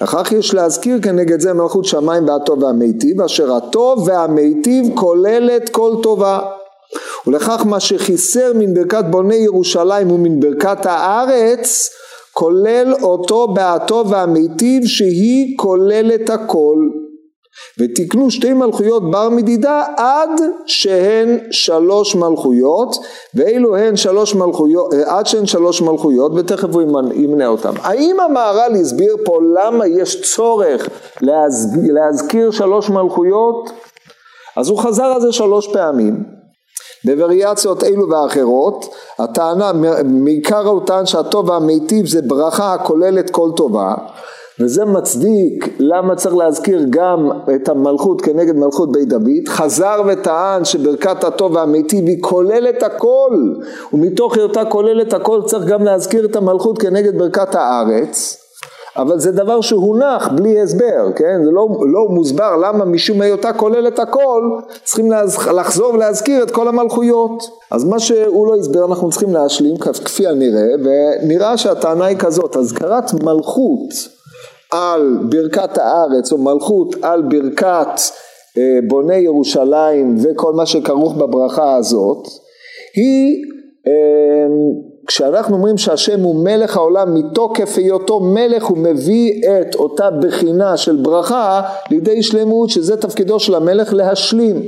לכך 0.03 0.33
יש 0.33 0.55
להזכיר 0.55 1.01
כנגד 1.03 1.41
זה 1.41 1.53
מלכות 1.53 1.85
שמיים 1.85 2.29
והטוב 2.29 2.63
והמיטיב, 2.63 3.21
אשר 3.21 3.53
הטוב 3.55 4.09
והמיטיב 4.09 4.85
כוללת 4.95 5.69
כל 5.69 5.93
טובה. 6.03 6.41
ולכך 7.27 7.67
מה 7.67 7.81
שחיסר 7.81 8.53
מן 8.55 8.75
ברכת 8.75 9.05
בוני 9.11 9.35
ירושלים 9.35 10.11
ומן 10.11 10.41
ברכת 10.41 10.87
הארץ, 10.87 11.91
כולל 12.33 12.95
אותו 13.03 13.49
בהטוב 13.49 14.13
והמיטיב 14.13 14.83
שהיא 14.87 15.55
כוללת 15.59 16.31
הכל. 16.31 16.77
ותקנו 17.81 18.31
שתי 18.31 18.53
מלכויות 18.53 19.11
בר 19.11 19.29
מדידה 19.29 19.85
עד 19.97 20.31
שהן 20.67 21.39
שלוש 21.51 22.15
מלכויות 22.15 22.97
ואילו 23.35 23.77
הן 23.77 23.97
שלוש 23.97 24.35
מלכויות 24.35 24.95
עד 25.07 25.27
שהן 25.27 25.47
שלוש 25.47 25.83
מלכויות 25.83 26.33
ותכף 26.37 26.69
הוא 26.75 26.83
ימנה 27.15 27.47
אותם. 27.47 27.73
האם 27.83 28.21
המהר"ל 28.21 28.75
הסביר 28.81 29.17
פה 29.25 29.39
למה 29.55 29.87
יש 29.87 30.35
צורך 30.35 30.89
להזכיר, 31.21 31.95
להזכיר 31.95 32.51
שלוש 32.51 32.91
מלכויות? 32.91 33.71
אז 34.57 34.69
הוא 34.69 34.79
חזר 34.79 35.05
על 35.05 35.21
זה 35.21 35.33
שלוש 35.33 35.69
פעמים 35.73 36.25
בווריאציות 37.05 37.85
אלו 37.85 38.11
ואחרות 38.11 38.95
הטענה 39.19 39.73
מעיקר 40.05 40.67
הוא 40.67 40.87
טען 40.87 41.07
שהטוב 41.07 41.49
והמיטיב 41.49 42.07
זה 42.07 42.23
ברכה 42.23 42.75
הכוללת 42.75 43.31
כל 43.31 43.51
טובה 43.57 43.95
וזה 44.61 44.85
מצדיק 44.85 45.69
למה 45.79 46.17
צריך 46.17 46.35
להזכיר 46.37 46.87
גם 46.91 47.31
את 47.55 47.69
המלכות 47.69 48.21
כנגד 48.21 48.57
מלכות 48.57 48.93
בית 48.93 49.09
דוד, 49.09 49.49
חזר 49.49 50.03
וטען 50.07 50.65
שברכת 50.65 51.25
הטוב 51.25 51.55
והמיטיב 51.55 52.07
היא 52.07 52.19
כוללת 52.21 52.83
הכל, 52.83 53.53
ומתוך 53.93 54.37
היותה 54.37 54.65
כוללת 54.65 55.13
הכל 55.13 55.41
צריך 55.47 55.65
גם 55.65 55.85
להזכיר 55.85 56.25
את 56.25 56.37
המלכות 56.37 56.79
כנגד 56.79 57.19
ברכת 57.19 57.55
הארץ, 57.55 58.37
אבל 58.97 59.19
זה 59.19 59.33
דבר 59.33 59.61
שהונח 59.61 60.29
בלי 60.29 60.61
הסבר, 60.61 61.13
כן? 61.17 61.45
זה 61.45 61.51
לא, 61.51 61.69
לא 61.93 62.07
מוסבר 62.09 62.57
למה 62.57 62.85
משום 62.85 63.21
היותה 63.21 63.53
כוללת 63.53 63.99
הכל, 63.99 64.43
צריכים 64.85 65.11
להז... 65.11 65.39
לחזור 65.49 65.95
ולהזכיר 65.95 66.43
את 66.43 66.51
כל 66.51 66.69
המלכויות. 66.69 67.43
אז 67.71 67.85
מה 67.85 67.99
שהוא 67.99 68.47
לא 68.47 68.57
הסבר 68.57 68.85
אנחנו 68.85 69.11
צריכים 69.11 69.35
להשלים 69.35 69.77
כפי 69.77 70.27
הנראה, 70.27 70.69
ונראה 70.85 71.57
שהטענה 71.57 72.05
היא 72.05 72.17
כזאת, 72.17 72.57
הזכרת 72.57 73.15
מלכות 73.23 74.20
על 74.71 75.19
ברכת 75.31 75.79
הארץ 75.79 76.33
או 76.33 76.39
מלכות 76.39 76.97
על 77.03 77.23
ברכת 77.23 78.01
אה, 78.59 78.79
בוני 78.89 79.17
ירושלים 79.17 80.17
וכל 80.23 80.53
מה 80.53 80.67
שכרוך 80.67 81.15
בברכה 81.15 81.77
הזאת, 81.77 82.29
היא 82.95 83.45
אה, 83.87 84.47
כשאנחנו 85.07 85.57
אומרים 85.57 85.79
שהשם 85.79 86.21
הוא 86.21 86.45
מלך 86.45 86.77
העולם 86.77 87.15
מתוקף 87.15 87.75
היותו 87.77 88.21
מלך 88.21 88.65
הוא 88.65 88.79
מביא 88.79 89.43
את 89.61 89.75
אותה 89.75 90.11
בחינה 90.11 90.77
של 90.77 90.97
ברכה 90.97 91.63
לידי 91.91 92.23
שלמות 92.23 92.71
שזה 92.71 92.97
תפקידו 92.97 93.41
של 93.41 93.55
המלך 93.55 93.93
להשלים 93.95 94.63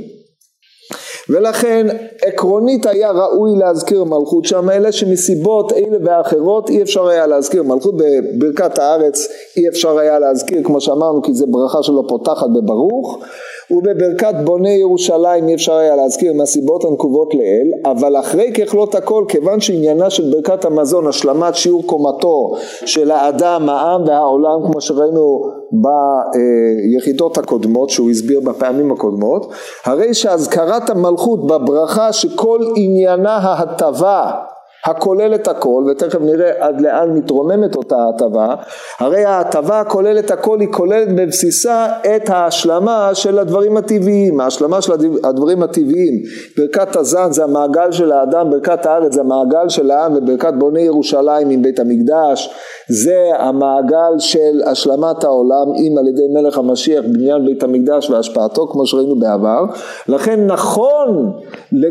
ולכן 1.29 1.87
עקרונית 2.21 2.85
היה 2.85 3.11
ראוי 3.11 3.51
להזכיר 3.59 4.03
מלכות. 4.03 4.45
שם 4.45 4.69
אלה 4.69 4.91
שמסיבות 4.91 5.71
אלה 5.71 5.97
ואחרות 6.05 6.69
אי 6.69 6.81
אפשר 6.81 7.07
היה 7.07 7.27
להזכיר 7.27 7.63
מלכות. 7.63 7.95
בברכת 7.97 8.79
הארץ 8.79 9.27
אי 9.57 9.69
אפשר 9.69 9.97
היה 9.97 10.19
להזכיר 10.19 10.63
כמו 10.63 10.81
שאמרנו 10.81 11.21
כי 11.21 11.33
זה 11.33 11.45
ברכה 11.49 11.83
שלא 11.83 12.03
פותחת 12.07 12.47
בברוך 12.55 13.19
ובברכת 13.71 14.33
בוני 14.43 14.73
ירושלים 14.73 15.47
אי 15.47 15.55
אפשר 15.55 15.73
היה 15.73 15.95
להזכיר 15.95 16.33
מהסיבות 16.33 16.83
הנקובות 16.85 17.33
לאל, 17.33 17.91
אבל 17.91 18.19
אחרי 18.19 18.51
ככלות 18.53 18.95
הכל, 18.95 19.25
כיוון 19.27 19.59
שעניינה 19.59 20.09
של 20.09 20.31
ברכת 20.31 20.65
המזון, 20.65 21.07
השלמת 21.07 21.55
שיעור 21.55 21.83
קומתו 21.85 22.51
של 22.85 23.11
האדם, 23.11 23.69
העם 23.69 24.03
והעולם, 24.07 24.71
כמו 24.71 24.81
שראינו 24.81 25.41
ביחידות 25.71 27.37
הקודמות, 27.37 27.89
שהוא 27.89 28.09
הסביר 28.09 28.39
בפעמים 28.39 28.91
הקודמות, 28.91 29.51
הרי 29.85 30.13
שהזכרת 30.13 30.89
המלכות 30.89 31.47
בברכה 31.47 32.13
שכל 32.13 32.59
עניינה 32.75 33.37
ההטבה 33.37 34.31
הכוללת 34.85 35.47
הכל, 35.47 35.83
ותכף 35.91 36.21
נראה 36.21 36.51
עד 36.59 36.81
לאן 36.81 37.09
מתרוממת 37.09 37.75
אותה 37.75 37.95
ההטבה, 37.97 38.55
הרי 38.99 39.25
ההטבה 39.25 39.79
הכוללת 39.79 40.31
הכל 40.31 40.59
היא 40.59 40.67
כוללת 40.71 41.15
בבסיסה 41.15 41.87
את 42.15 42.29
ההשלמה 42.29 43.09
של 43.13 43.39
הדברים 43.39 43.77
הטבעיים, 43.77 44.39
ההשלמה 44.39 44.81
של 44.81 44.93
הדברים 45.23 45.63
הטבעיים, 45.63 46.13
ברכת 46.57 46.95
הזן 46.95 47.31
זה 47.31 47.43
המעגל 47.43 47.91
של 47.91 48.11
האדם, 48.11 48.49
ברכת 48.49 48.85
הארץ 48.85 49.13
זה 49.13 49.21
המעגל 49.21 49.69
של 49.69 49.91
העם, 49.91 50.13
וברכת 50.15 50.53
בוני 50.57 50.81
ירושלים 50.81 51.49
עם 51.49 51.61
בית 51.61 51.79
המקדש, 51.79 52.53
זה 52.89 53.19
המעגל 53.39 54.19
של 54.19 54.61
השלמת 54.65 55.23
העולם 55.23 55.73
אם 55.75 55.97
על 55.97 56.07
ידי 56.07 56.27
מלך 56.33 56.57
המשיח 56.57 57.03
בניין 57.13 57.45
בית 57.45 57.63
המקדש 57.63 58.09
והשפעתו 58.09 58.67
כמו 58.67 58.85
שראינו 58.85 59.19
בעבר, 59.19 59.63
לכן 60.07 60.47
נכון 60.47 61.33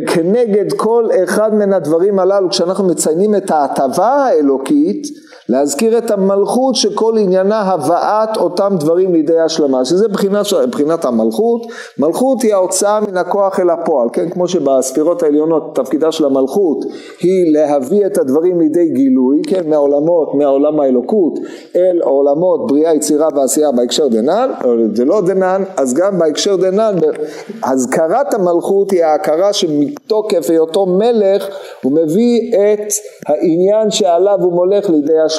כנגד 0.06 0.72
כל 0.76 1.04
אחד 1.24 1.54
מן 1.54 1.72
הדברים 1.72 2.18
הללו 2.18 2.50
כשאנחנו 2.50 2.81
אנחנו 2.82 2.94
מציינים 2.94 3.34
את 3.36 3.50
ההטבה 3.50 4.08
האלוקית, 4.08 5.06
להזכיר 5.48 5.98
את 5.98 6.10
המלכות 6.10 6.74
שכל 6.74 7.14
עניינה 7.18 7.60
הבאת 7.60 8.36
אותם 8.36 8.76
דברים 8.78 9.12
לידי 9.12 9.38
השלמה, 9.38 9.84
שזה 9.84 10.08
בחינת, 10.08 10.46
בחינת 10.70 11.04
המלכות, 11.04 11.66
מלכות 11.98 12.42
היא 12.42 12.54
ההוצאה 12.54 13.00
מן 13.00 13.16
הכוח 13.16 13.60
אל 13.60 13.70
הפועל, 13.70 14.08
כן, 14.12 14.30
כמו 14.30 14.48
שבספירות 14.48 15.22
העליונות 15.22 15.74
תפקידה 15.74 16.12
של 16.12 16.24
המלכות 16.24 16.84
היא 17.20 17.52
להביא 17.52 18.06
את 18.06 18.18
הדברים 18.18 18.60
לידי 18.60 18.88
גילוי, 18.88 19.42
כן, 19.46 19.70
מהעולמות, 19.70 20.34
מהעולם 20.34 20.80
האלוקות 20.80 21.38
אל 21.76 22.00
עולמות 22.02 22.66
בריאה, 22.66 22.94
יצירה 22.94 23.28
ועשייה 23.36 23.72
בהקשר 23.72 24.08
דנן, 24.08 24.50
זה 24.94 25.04
לא 25.04 25.20
דנן, 25.20 25.62
אז 25.76 25.94
גם 25.94 26.18
בהקשר 26.18 26.56
דנן, 26.56 26.94
הזכרת 27.64 28.34
המלכות 28.34 28.90
היא 28.90 29.04
ההכרה 29.04 29.52
שמתוקף 29.52 30.50
היותו 30.50 30.86
מלך 30.86 31.48
הוא 31.82 31.92
מביא 31.92 32.52
את 32.52 32.92
העניין 33.26 33.90
שעליו 33.90 34.38
הוא 34.40 34.52
מולך 34.52 34.90
לידי 34.90 35.18
השלמה. 35.18 35.31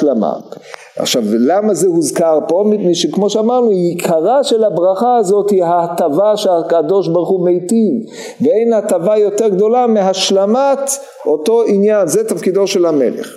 עכשיו 0.98 1.22
למה 1.38 1.74
זה 1.74 1.86
הוזכר 1.86 2.38
פה? 2.48 2.64
מפני 2.66 2.94
שכמו 2.94 3.30
שאמרנו 3.30 3.68
עיקרה 3.70 4.44
של 4.44 4.64
הברכה 4.64 5.16
הזאת 5.16 5.50
היא 5.50 5.64
ההטבה 5.64 6.36
שהקדוש 6.36 7.08
ברוך 7.08 7.28
הוא 7.28 7.44
מיטיב. 7.44 7.92
ואין 8.40 8.72
הטבה 8.72 9.18
יותר 9.18 9.48
גדולה 9.48 9.86
מהשלמת 9.86 10.90
אותו 11.26 11.62
עניין. 11.66 12.08
זה 12.08 12.24
תפקידו 12.24 12.66
של 12.66 12.86
המלך. 12.86 13.36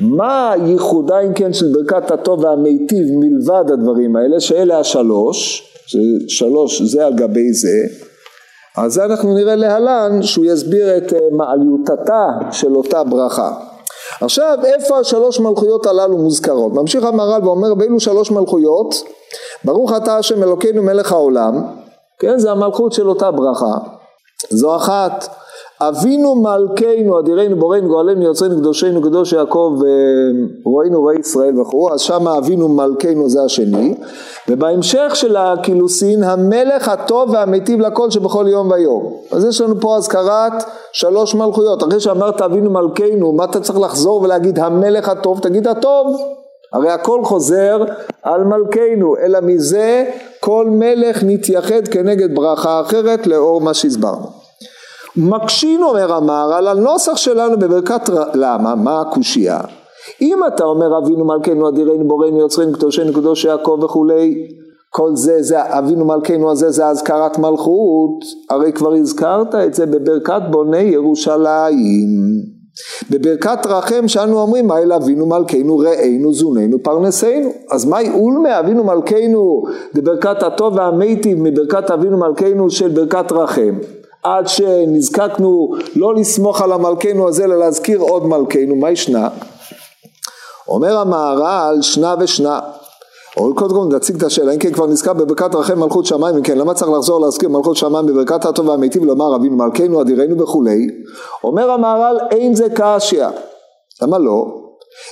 מה 0.00 0.54
ייחודה 0.66 1.20
אם 1.20 1.32
כן 1.34 1.52
של 1.52 1.66
ברכת 1.72 2.10
הטוב 2.10 2.44
והמיטיב 2.44 3.06
מלבד 3.10 3.70
הדברים 3.72 4.16
האלה? 4.16 4.40
שאלה 4.40 4.78
השלוש 4.78 5.70
שלוש 6.28 6.82
זה 6.82 7.06
על 7.06 7.14
גבי 7.14 7.52
זה. 7.52 7.78
אז 8.76 8.92
זה 8.92 9.04
אנחנו 9.04 9.34
נראה 9.34 9.54
להלן 9.54 10.22
שהוא 10.22 10.44
יסביר 10.44 10.96
את 10.96 11.12
אה, 11.12 11.18
מעליותתה 11.32 12.28
של 12.50 12.76
אותה 12.76 13.04
ברכה. 13.04 13.52
עכשיו 14.20 14.58
איפה 14.64 14.98
השלוש 14.98 15.40
מלכויות 15.40 15.86
הללו 15.86 16.18
מוזכרות? 16.18 16.72
ממשיך 16.72 17.04
המהר"ל 17.04 17.44
ואומר 17.44 17.74
באילו 17.74 18.00
שלוש 18.00 18.30
מלכויות 18.30 18.94
ברוך 19.64 19.92
אתה 19.96 20.16
השם 20.16 20.42
אלוקינו 20.42 20.82
מלך 20.82 21.12
העולם 21.12 21.62
כן 22.18 22.38
זה 22.38 22.50
המלכות 22.50 22.92
של 22.92 23.08
אותה 23.08 23.30
ברכה 23.30 23.78
זו 24.50 24.76
אחת 24.76 25.28
אבינו 25.88 26.34
מלכנו 26.34 27.18
אדירנו 27.20 27.56
בורנו 27.56 27.88
גואלנו 27.88 28.22
יוצרנו 28.22 28.56
קדושנו 28.56 29.02
קדוש 29.02 29.32
יעקב 29.32 29.78
אה, 29.86 29.90
רואינו 30.64 31.00
רואי 31.00 31.18
ישראל 31.18 31.60
וכו' 31.60 31.90
אז 31.92 32.00
שם 32.00 32.28
אבינו 32.28 32.68
מלכנו 32.68 33.28
זה 33.28 33.42
השני. 33.42 33.94
ובהמשך 34.48 35.12
של 35.14 35.36
הקילוסין 35.36 36.22
המלך 36.22 36.88
הטוב 36.88 37.30
והמיטיב 37.30 37.80
לכל 37.80 38.10
שבכל 38.10 38.46
יום 38.48 38.70
ויום. 38.70 39.12
אז 39.32 39.44
יש 39.44 39.60
לנו 39.60 39.80
פה 39.80 39.96
אזכרת 39.96 40.52
שלוש 40.92 41.34
מלכויות. 41.34 41.82
אחרי 41.82 42.00
שאמרת 42.00 42.42
אבינו 42.42 42.70
מלכנו 42.70 43.32
מה 43.32 43.44
אתה 43.44 43.60
צריך 43.60 43.78
לחזור 43.78 44.22
ולהגיד 44.22 44.58
המלך 44.58 45.08
הטוב? 45.08 45.40
תגיד 45.40 45.68
הטוב. 45.68 46.16
הרי 46.72 46.90
הכל 46.90 47.24
חוזר 47.24 47.84
על 48.22 48.44
מלכנו 48.44 49.16
אלא 49.16 49.38
מזה 49.42 50.04
כל 50.40 50.66
מלך 50.70 51.22
נתייחד 51.26 51.88
כנגד 51.90 52.34
ברכה 52.34 52.80
אחרת 52.80 53.26
לאור 53.26 53.60
מה 53.60 53.74
שהסברנו 53.74 54.43
מקשין 55.16 55.82
אומר 55.82 56.12
המהר"ל 56.12 56.68
על 56.68 56.78
הנוסח 56.78 57.16
שלנו 57.16 57.58
בברכת. 57.58 58.08
למה? 58.34 58.74
מה 58.74 59.00
הקושייה? 59.00 59.60
אם 60.20 60.38
אתה 60.46 60.64
אומר 60.64 60.98
אבינו 60.98 61.24
מלכנו 61.24 61.68
אדירנו 61.68 62.08
בורנו 62.08 62.38
יוצרנו 62.38 62.72
קדושנו 62.72 63.12
קדוש 63.12 63.44
יעקב 63.44 63.78
וכולי 63.82 64.48
כל 64.90 65.10
זה, 65.14 65.42
זה 65.42 65.78
אבינו 65.78 66.04
מלכנו 66.04 66.50
הזה 66.50 66.70
זה 66.70 66.86
אזכרת 66.86 67.38
מלכות 67.38 68.24
הרי 68.50 68.72
כבר 68.72 68.92
הזכרת 68.92 69.54
את 69.54 69.74
זה 69.74 69.86
בברכת 69.86 70.42
בוני 70.50 70.78
ירושלים 70.78 72.08
בברכת 73.10 73.66
רחם 73.66 74.08
שאנו 74.08 74.40
אומרים 74.40 74.66
מה 74.66 74.78
אל 74.78 74.92
אבינו 74.92 75.26
מלכנו 75.26 75.78
ראינו 75.78 76.32
זוננו 76.32 76.82
פרנסנו 76.82 77.52
אז 77.70 77.84
מהי 77.84 78.10
אולמה 78.10 78.58
אבינו 78.60 78.84
מלכנו 78.84 79.62
בברכת 79.94 80.42
הטוב 80.42 80.76
והמיטיב 80.76 81.38
מברכת 81.40 81.90
אבינו 81.90 82.18
מלכנו 82.18 82.70
של 82.70 82.88
ברכת 82.88 83.32
רחם 83.32 83.78
עד 84.24 84.48
שנזקקנו 84.48 85.74
לא 85.96 86.14
לסמוך 86.14 86.62
על 86.62 86.72
המלכנו 86.72 87.28
הזה 87.28 87.44
אלא 87.44 87.58
להזכיר 87.58 87.98
עוד 87.98 88.26
מלכנו, 88.26 88.76
מה 88.76 88.90
ישנה? 88.90 89.28
אומר 90.68 90.98
המהר"ל 90.98 91.78
שנה 91.82 92.14
ושנה 92.20 92.60
או 93.36 93.54
קודם 93.54 93.74
כל 93.74 93.96
נציג 93.96 94.16
את 94.16 94.22
השאלה, 94.22 94.52
אם 94.52 94.58
כן 94.58 94.72
כבר 94.72 94.86
נזכר 94.86 95.12
בברכת 95.12 95.54
רחם 95.54 95.78
מלכות 95.78 96.06
שמיים, 96.06 96.36
אם 96.36 96.42
כן 96.42 96.58
למה 96.58 96.74
צריך 96.74 96.90
לחזור 96.90 97.20
להזכיר 97.20 97.48
מלכות 97.48 97.76
שמיים 97.76 98.06
בברכת 98.06 98.44
הטוב 98.44 98.68
והמיטיב 98.68 99.02
ולומר 99.02 99.36
אבינו 99.36 99.56
מלכנו 99.56 100.02
אדירנו 100.02 100.42
וכולי? 100.42 100.86
אומר 101.44 101.70
המהר"ל 101.70 102.18
אין 102.30 102.54
זה 102.54 102.66
קשיא, 102.74 103.26
למה 104.02 104.18
לא? 104.18 104.46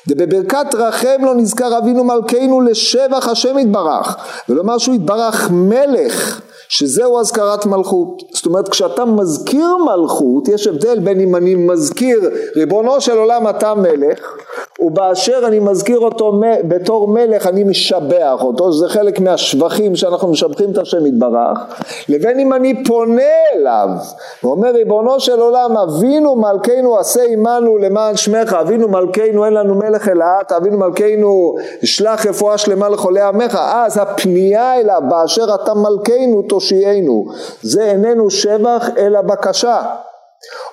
ובברכת 0.08 0.74
רחם 0.74 1.24
לא 1.24 1.34
נזכר 1.34 1.78
אבינו 1.78 2.04
מלכנו 2.04 2.60
לשבח 2.60 3.28
השם 3.28 3.58
יתברך 3.58 4.16
ולומר 4.48 4.78
שהוא 4.78 4.94
יתברך 4.94 5.50
מלך 5.50 6.40
שזהו 6.72 7.20
אזכרת 7.20 7.66
מלכות. 7.66 8.22
זאת 8.30 8.46
אומרת 8.46 8.68
כשאתה 8.68 9.04
מזכיר 9.04 9.76
מלכות 9.76 10.48
יש 10.48 10.66
הבדל 10.66 10.98
בין 10.98 11.20
אם 11.20 11.36
אני 11.36 11.54
מזכיר 11.54 12.30
ריבונו 12.56 13.00
של 13.00 13.18
עולם 13.18 13.48
אתה 13.48 13.74
מלך 13.74 14.36
ובאשר 14.82 15.40
אני 15.46 15.58
מזכיר 15.58 15.98
אותו 15.98 16.40
בתור 16.68 17.08
מלך 17.08 17.46
אני 17.46 17.64
משבח 17.64 18.38
אותו, 18.40 18.72
זה 18.72 18.88
חלק 18.88 19.20
מהשבחים 19.20 19.96
שאנחנו 19.96 20.28
משבחים 20.28 20.70
את 20.70 20.78
השם 20.78 21.06
יתברך, 21.06 21.58
לבין 22.08 22.38
אם 22.38 22.52
אני 22.52 22.84
פונה 22.84 23.22
אליו 23.54 23.88
ואומר 24.44 24.70
ריבונו 24.70 25.20
של 25.20 25.40
עולם 25.40 25.76
אבינו 25.76 26.36
מלכנו 26.36 26.98
עשה 26.98 27.22
עמנו 27.22 27.78
למען 27.78 28.16
שמך, 28.16 28.52
אבינו 28.52 28.88
מלכנו 28.88 29.44
אין 29.44 29.54
לנו 29.54 29.74
מלך 29.74 30.08
אלא 30.08 30.24
את, 30.40 30.52
אבינו 30.52 30.78
מלכנו 30.78 31.54
שלח 31.84 32.26
רפואה 32.26 32.58
שלמה 32.58 32.88
לחולי 32.88 33.20
עמך, 33.20 33.58
אז 33.72 33.98
הפנייה 33.98 34.80
אליו 34.80 35.02
באשר 35.08 35.54
אתה 35.54 35.74
מלכנו 35.74 36.42
תושיענו, 36.42 37.24
זה 37.62 37.84
איננו 37.84 38.30
שבח 38.30 38.88
אלא 38.98 39.20
בקשה 39.20 39.82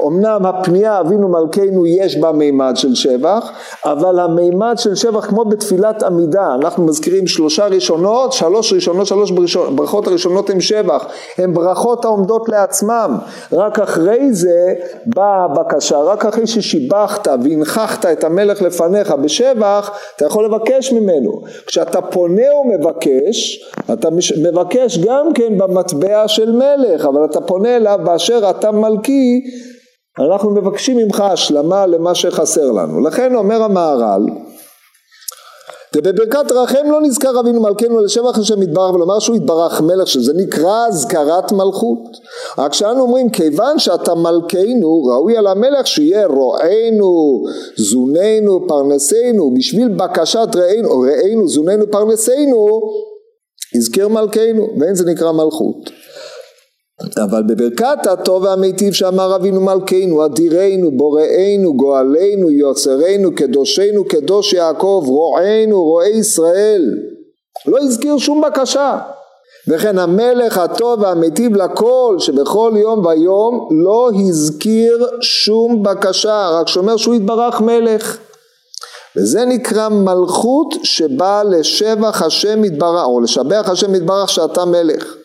אמנם 0.07 0.45
הפנייה 0.45 0.99
אבינו 0.99 1.27
מלכנו 1.27 1.85
יש 1.85 2.17
בה 2.17 2.31
מימד 2.31 2.71
של 2.75 2.95
שבח, 2.95 3.51
אבל 3.85 4.19
המימד 4.19 4.73
של 4.77 4.95
שבח 4.95 5.25
כמו 5.25 5.45
בתפילת 5.45 6.03
עמידה, 6.03 6.55
אנחנו 6.55 6.85
מזכירים 6.85 7.27
שלושה 7.27 7.67
ראשונות, 7.67 8.33
שלוש 8.33 8.73
ראשונות, 8.73 9.07
שלוש 9.07 9.31
ברכות 9.75 10.07
הראשונות 10.07 10.49
הן 10.49 10.59
שבח, 10.59 11.05
הן 11.37 11.53
ברכות 11.53 12.05
העומדות 12.05 12.49
לעצמם, 12.49 13.17
רק 13.53 13.79
אחרי 13.79 14.33
זה 14.33 14.73
באה 15.05 15.43
הבקשה, 15.43 15.97
רק 15.97 16.25
אחרי 16.25 16.47
ששיבחת 16.47 17.27
והנכחת 17.43 18.05
את 18.05 18.23
המלך 18.23 18.61
לפניך 18.61 19.11
בשבח, 19.11 19.91
אתה 20.15 20.25
יכול 20.25 20.45
לבקש 20.45 20.93
ממנו. 20.93 21.41
כשאתה 21.67 22.01
פונה 22.01 22.55
ומבקש, 22.65 23.69
אתה 23.93 24.09
מבקש 24.41 24.97
גם 24.97 25.33
כן 25.33 25.57
במטבע 25.57 26.27
של 26.27 26.51
מלך, 26.51 27.05
אבל 27.05 27.25
אתה 27.25 27.41
פונה 27.41 27.75
אליו 27.75 27.99
באשר 28.03 28.49
אתה 28.49 28.71
מלכי 28.71 29.41
אנחנו 30.19 30.49
מבקשים 30.49 30.97
ממך 30.97 31.19
השלמה 31.19 31.85
למה 31.85 32.15
שחסר 32.15 32.71
לנו. 32.71 33.01
לכן 33.07 33.35
אומר 33.35 33.63
המהר"ל, 33.63 34.25
ובברכת 35.95 36.51
רחם 36.51 36.91
לא 36.91 37.01
נזכר 37.01 37.39
אבינו 37.39 37.61
מלכנו 37.61 37.99
לשבח 37.99 38.37
השם 38.37 38.61
יתברך 38.61 38.93
ולומר 38.93 39.19
שהוא 39.19 39.35
יתברך 39.35 39.81
מלך 39.81 40.07
שזה 40.07 40.33
נקרא 40.35 40.87
אזכרת 40.87 41.51
מלכות 41.51 41.99
רק 42.57 42.73
שאנו 42.73 43.01
אומרים 43.01 43.29
כיוון 43.29 43.79
שאתה 43.79 44.15
מלכנו 44.15 45.03
ראוי 45.03 45.37
על 45.37 45.47
המלך 45.47 45.87
שיהיה 45.87 46.27
רוענו 46.27 47.43
זוננו 47.75 48.67
פרנסנו 48.67 49.53
בשביל 49.57 49.87
בקשת 49.87 50.47
רעינו 50.55 50.99
רעינו 50.99 51.47
זוננו 51.47 51.91
פרנסנו 51.91 52.81
יזכר 53.75 54.07
מלכנו 54.07 54.67
ואין 54.79 54.95
זה 54.95 55.05
נקרא 55.05 55.31
מלכות 55.31 55.89
אבל 57.23 57.43
בברכת 57.43 58.07
הטוב 58.07 58.43
והמיטיב 58.43 58.93
שאמר 58.93 59.35
אבינו 59.35 59.61
מלכנו, 59.61 60.25
אדירנו, 60.25 60.91
בוראנו, 60.91 61.73
גואלנו, 61.75 62.51
יוצרנו, 62.51 63.35
קדושנו, 63.35 64.05
קדוש 64.07 64.53
יעקב, 64.53 65.03
רוענו, 65.07 65.83
רועי 65.83 66.09
ישראל, 66.09 66.85
לא 67.65 67.77
הזכיר 67.79 68.17
שום 68.17 68.41
בקשה. 68.41 68.99
וכן 69.67 69.97
המלך 69.97 70.57
הטוב 70.57 71.01
והמיטיב 71.01 71.55
לכל 71.55 72.15
שבכל 72.19 72.71
יום 72.75 73.05
ויום 73.05 73.67
לא 73.71 74.09
הזכיר 74.15 75.07
שום 75.21 75.83
בקשה, 75.83 76.49
רק 76.49 76.67
שאומר 76.67 76.97
שהוא 76.97 77.15
יתברך 77.15 77.61
מלך. 77.61 78.17
וזה 79.17 79.45
נקרא 79.45 79.89
מלכות 79.89 80.75
שבאה 80.83 81.43
לשבח 81.43 82.21
השם 82.21 82.63
יתברך, 82.63 83.05
או 83.05 83.21
לשבח 83.21 83.69
השם 83.69 83.95
יתברך 83.95 84.29
שאתה 84.29 84.65
מלך. 84.65 85.18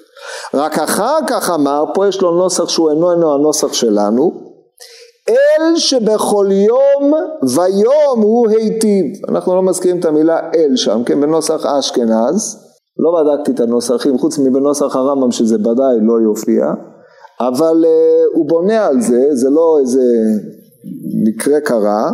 רק 0.54 0.78
אחר 0.78 1.18
כך 1.26 1.50
אמר, 1.50 1.84
פה 1.94 2.08
יש 2.08 2.22
לו 2.22 2.30
נוסח 2.30 2.68
שהוא 2.68 2.90
אינו 2.90 3.12
אינו 3.12 3.34
הנוסח 3.34 3.72
שלנו, 3.72 4.32
אל 5.28 5.76
שבכל 5.76 6.46
יום 6.50 7.12
ויום 7.42 8.20
הוא 8.22 8.48
היטיב. 8.48 9.06
אנחנו 9.28 9.54
לא 9.54 9.62
מזכירים 9.62 10.00
את 10.00 10.04
המילה 10.04 10.38
אל 10.54 10.76
שם, 10.76 11.04
כן, 11.04 11.20
בנוסח 11.20 11.66
אשכנז. 11.66 12.64
לא 12.98 13.10
בדקתי 13.20 13.52
את 13.52 13.60
הנוסחים, 13.60 14.18
חוץ 14.18 14.38
מבנוסח 14.38 14.96
הרמב"ם 14.96 15.32
שזה 15.32 15.54
ודאי 15.54 15.96
לא 16.02 16.20
יופיע, 16.20 16.64
אבל 17.40 17.84
uh, 17.84 18.36
הוא 18.36 18.48
בונה 18.48 18.86
על 18.86 19.00
זה, 19.00 19.28
זה 19.32 19.50
לא 19.50 19.78
איזה 19.80 20.02
מקרה 21.22 21.60
קרה, 21.60 22.10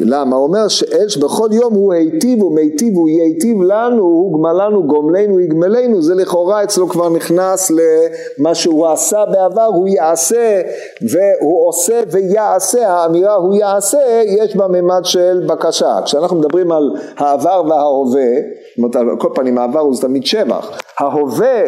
למה? 0.00 0.36
הוא 0.36 0.46
אומר 0.46 0.68
שאל 0.68 1.08
שבכל 1.08 1.48
יום 1.52 1.74
הוא 1.74 1.92
היטיב 1.92 2.42
ומיטיב 2.42 2.96
הוא 2.96 3.08
ייטיב 3.08 3.62
לנו, 3.62 4.02
הוא 4.02 4.38
גמלנו 4.38 4.86
גומלנו 4.86 5.40
יגמלנו, 5.40 6.02
זה 6.02 6.14
לכאורה 6.14 6.64
אצלו 6.64 6.88
כבר 6.88 7.08
נכנס 7.08 7.70
למה 7.70 8.54
שהוא 8.54 8.86
עשה 8.86 9.24
בעבר, 9.32 9.64
הוא 9.64 9.88
יעשה 9.88 10.62
והוא 11.02 11.68
עושה 11.68 12.00
ויעשה, 12.10 12.88
האמירה 12.88 13.34
הוא 13.34 13.54
יעשה 13.54 14.22
יש 14.24 14.56
בה 14.56 14.68
ממד 14.68 15.04
של 15.04 15.46
בקשה. 15.48 15.98
כשאנחנו 16.04 16.36
מדברים 16.36 16.72
על 16.72 16.90
העבר 17.16 17.62
וההווה, 17.68 18.30
זאת 18.76 18.96
אומרת, 18.96 19.20
כל 19.20 19.28
פנים 19.34 19.58
העבר 19.58 19.80
הוא 19.80 19.94
תמיד 20.00 20.26
שבח, 20.26 20.70
ההווה 20.98 21.62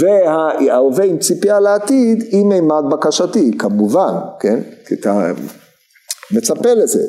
וההווה 0.00 1.04
עם 1.04 1.18
ציפייה 1.18 1.60
לעתיד 1.60 2.22
היא 2.30 2.44
מימד 2.44 2.84
בקשתי, 2.90 3.58
כמובן, 3.58 4.14
כן? 4.40 4.58
מצפה 6.30 6.74
לזה. 6.74 7.02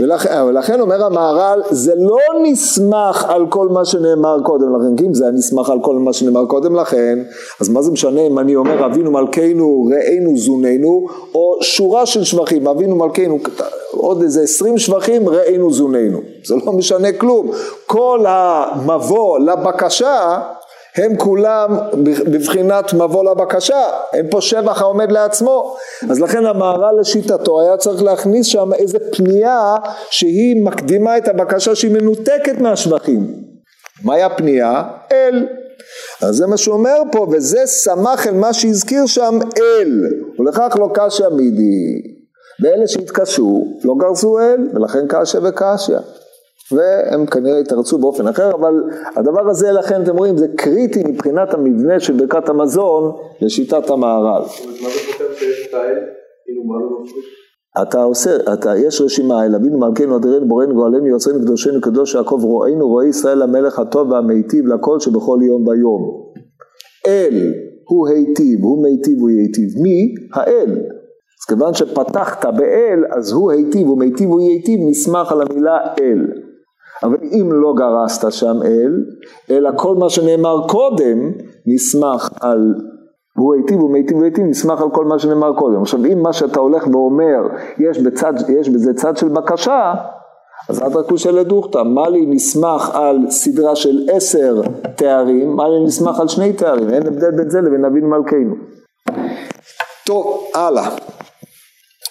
ולכן, 0.00 0.80
אומר 0.80 1.04
המהר"ל, 1.04 1.62
זה 1.70 1.94
לא 1.96 2.18
נסמך 2.42 3.24
על 3.28 3.46
כל 3.48 3.68
מה 3.68 3.84
שנאמר 3.84 4.36
קודם 4.42 4.76
לכן, 4.76 4.96
כי 4.96 5.06
אם 5.06 5.14
זה 5.14 5.24
היה 5.24 5.32
נסמך 5.32 5.70
על 5.70 5.78
כל 5.82 5.96
מה 5.96 6.12
שנאמר 6.12 6.46
קודם 6.46 6.76
לכן, 6.76 7.18
אז 7.60 7.68
מה 7.68 7.82
זה 7.82 7.90
משנה 7.90 8.20
אם 8.20 8.38
אני 8.38 8.56
אומר 8.56 8.86
אבינו 8.86 9.10
מלכנו 9.10 9.88
ראינו 9.92 10.38
זוננו, 10.38 11.06
או 11.34 11.58
שורה 11.62 12.06
של 12.06 12.24
שבחים, 12.24 12.68
אבינו 12.68 12.96
מלכנו, 12.96 13.38
עוד 13.90 14.22
איזה 14.22 14.42
עשרים 14.42 14.78
שבחים 14.78 15.28
ראינו 15.28 15.72
זוננו, 15.72 16.18
זה 16.44 16.54
לא 16.66 16.72
משנה 16.72 17.12
כלום. 17.12 17.50
כל 17.86 18.24
המבוא 18.28 19.38
לבקשה 19.38 20.40
הם 20.96 21.16
כולם 21.16 21.78
בבחינת 22.32 22.92
מבוא 22.92 23.30
לבקשה, 23.30 23.82
אין 24.12 24.30
פה 24.30 24.40
שבח 24.40 24.82
העומד 24.82 25.12
לעצמו, 25.12 25.76
אז 26.10 26.20
לכן 26.20 26.46
המהר"ל 26.46 27.00
לשיטתו 27.00 27.60
היה 27.60 27.76
צריך 27.76 28.02
להכניס 28.02 28.46
שם 28.46 28.72
איזה 28.72 28.98
פנייה 29.12 29.74
שהיא 30.10 30.64
מקדימה 30.64 31.18
את 31.18 31.28
הבקשה 31.28 31.74
שהיא 31.74 31.92
מנותקת 31.92 32.60
מהשבחים. 32.60 33.34
מהי 34.04 34.22
הפנייה? 34.22 34.82
אל. 35.12 35.46
אז 36.22 36.36
זה 36.36 36.46
מה 36.46 36.56
שהוא 36.56 36.74
אומר 36.74 37.02
פה, 37.12 37.26
וזה 37.32 37.60
סמך 37.66 38.26
אל 38.26 38.34
מה 38.34 38.52
שהזכיר 38.52 39.06
שם 39.06 39.38
אל, 39.58 39.90
ולכך 40.38 40.76
לא 40.78 40.88
קשיא 40.94 41.28
מידי. 41.28 42.02
ואלה 42.62 42.88
שהתקשו 42.88 43.64
לא 43.84 43.94
גרזו 43.98 44.38
אל, 44.38 44.68
ולכן 44.74 45.06
קשיא 45.08 45.40
וקשיא. 45.42 45.98
והם 46.72 47.26
כנראה 47.26 47.58
יתרצו 47.58 47.98
באופן 47.98 48.28
אחר, 48.28 48.50
אבל 48.50 48.74
הדבר 49.16 49.50
הזה 49.50 49.72
לכן 49.72 50.02
אתם 50.02 50.16
רואים 50.16 50.36
זה 50.36 50.46
קריטי 50.56 51.02
מבחינת 51.04 51.54
המבנה 51.54 52.00
של 52.00 52.12
ברכת 52.12 52.48
המזון 52.48 53.12
לשיטת 53.40 53.90
המהר"ל. 53.90 54.42
כאילו, 56.44 56.62
אתה 57.82 58.02
עושה, 58.02 58.36
אתה, 58.52 58.76
יש 58.76 59.00
רשימה, 59.00 59.44
אל 59.44 59.54
אבינו 59.54 59.78
מלכנו 59.78 60.16
אדירנו 60.16 60.48
בוראנו 60.48 60.74
גואלנו 60.74 61.06
יוצרנו 61.06 61.40
קדושנו 61.40 61.80
קדוש 61.80 62.14
יעקב 62.14 62.40
רואינו 62.42 62.88
רואי 62.88 63.08
ישראל 63.08 63.42
המלך 63.42 63.78
הטוב 63.78 64.10
והמיטיב 64.10 64.66
לכל 64.66 65.00
שבכל 65.00 65.38
יום 65.42 65.66
ויום. 65.66 66.28
אל 67.06 67.52
הוא 67.88 68.08
היטיב, 68.08 68.62
הוא 68.62 68.82
מיטיב, 68.82 69.20
הוא 69.20 69.30
ייטיב. 69.30 69.68
מי? 69.82 70.14
האל. 70.34 70.70
אז 71.40 71.44
כיוון 71.48 71.74
שפתחת 71.74 72.46
באל, 72.46 73.04
אז 73.10 73.32
הוא 73.32 73.52
היטיב, 73.52 73.88
הוא 73.88 73.98
מיטיב, 73.98 74.30
הוא 74.30 74.40
ייטיב, 74.40 74.80
נסמך 74.88 75.32
על 75.32 75.40
המילה 75.42 75.78
אל. 76.00 76.47
אבל 77.02 77.16
אם 77.22 77.52
לא 77.52 77.74
גרסת 77.76 78.32
שם 78.32 78.62
אל, 78.64 79.04
אלא 79.50 79.70
כל 79.76 79.94
מה 79.94 80.10
שנאמר 80.10 80.66
קודם 80.68 81.32
נסמך 81.66 82.30
על 82.40 82.74
הוא 83.38 83.54
היטיב 83.54 83.82
ומיטיב 83.82 84.16
והיטיב 84.16 84.44
נסמך 84.44 84.80
על 84.80 84.90
כל 84.90 85.04
מה 85.04 85.18
שנאמר 85.18 85.54
קודם. 85.54 85.82
עכשיו 85.82 86.04
אם 86.04 86.22
מה 86.22 86.32
שאתה 86.32 86.60
הולך 86.60 86.86
ואומר 86.86 87.40
יש, 87.78 87.98
בצד, 87.98 88.32
יש 88.48 88.68
בזה 88.68 88.94
צד 88.94 89.16
של 89.16 89.28
בקשה, 89.28 89.94
אז 90.68 90.82
עד 90.82 90.96
רק 90.96 91.16
של 91.16 91.38
לדוכתא, 91.38 91.82
מה 91.82 92.08
לי 92.08 92.26
נסמך 92.26 92.90
על 92.94 93.18
סדרה 93.30 93.76
של 93.76 93.98
עשר 94.12 94.62
תארים, 94.96 95.56
מה 95.56 95.68
לי 95.68 95.84
נסמך 95.84 96.20
על 96.20 96.28
שני 96.28 96.52
תארים, 96.52 96.90
אין 96.90 97.06
הבדל 97.06 97.30
בין 97.30 97.50
זה 97.50 97.60
לבין 97.60 97.84
אבינו 97.84 98.08
מלכנו. 98.08 98.54
טוב, 100.06 100.44
הלאה. 100.54 100.90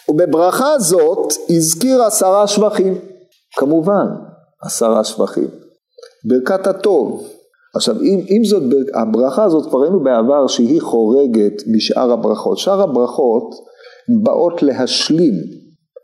ובברכה 0.10 0.80
זאת 0.80 1.34
הזכיר 1.50 2.04
עשרה 2.04 2.47
שבחים, 2.47 2.95
כמובן, 3.58 4.06
עשרה 4.62 5.04
שבחים. 5.04 5.48
ברכת 6.26 6.67
הטוב. 6.67 7.28
עכשיו 7.76 8.02
אם, 8.02 8.20
אם 8.30 8.43
זאת, 8.43 8.63
הברכה 8.93 9.43
הזאת 9.43 9.70
כבר 9.70 9.80
ראינו 9.80 10.04
בעבר 10.04 10.48
שהיא 10.48 10.82
חורגת 10.82 11.63
משאר 11.76 12.12
הברכות. 12.12 12.58
שאר 12.58 12.82
הברכות 12.82 13.56
באות 14.24 14.63
להשלים 14.63 15.34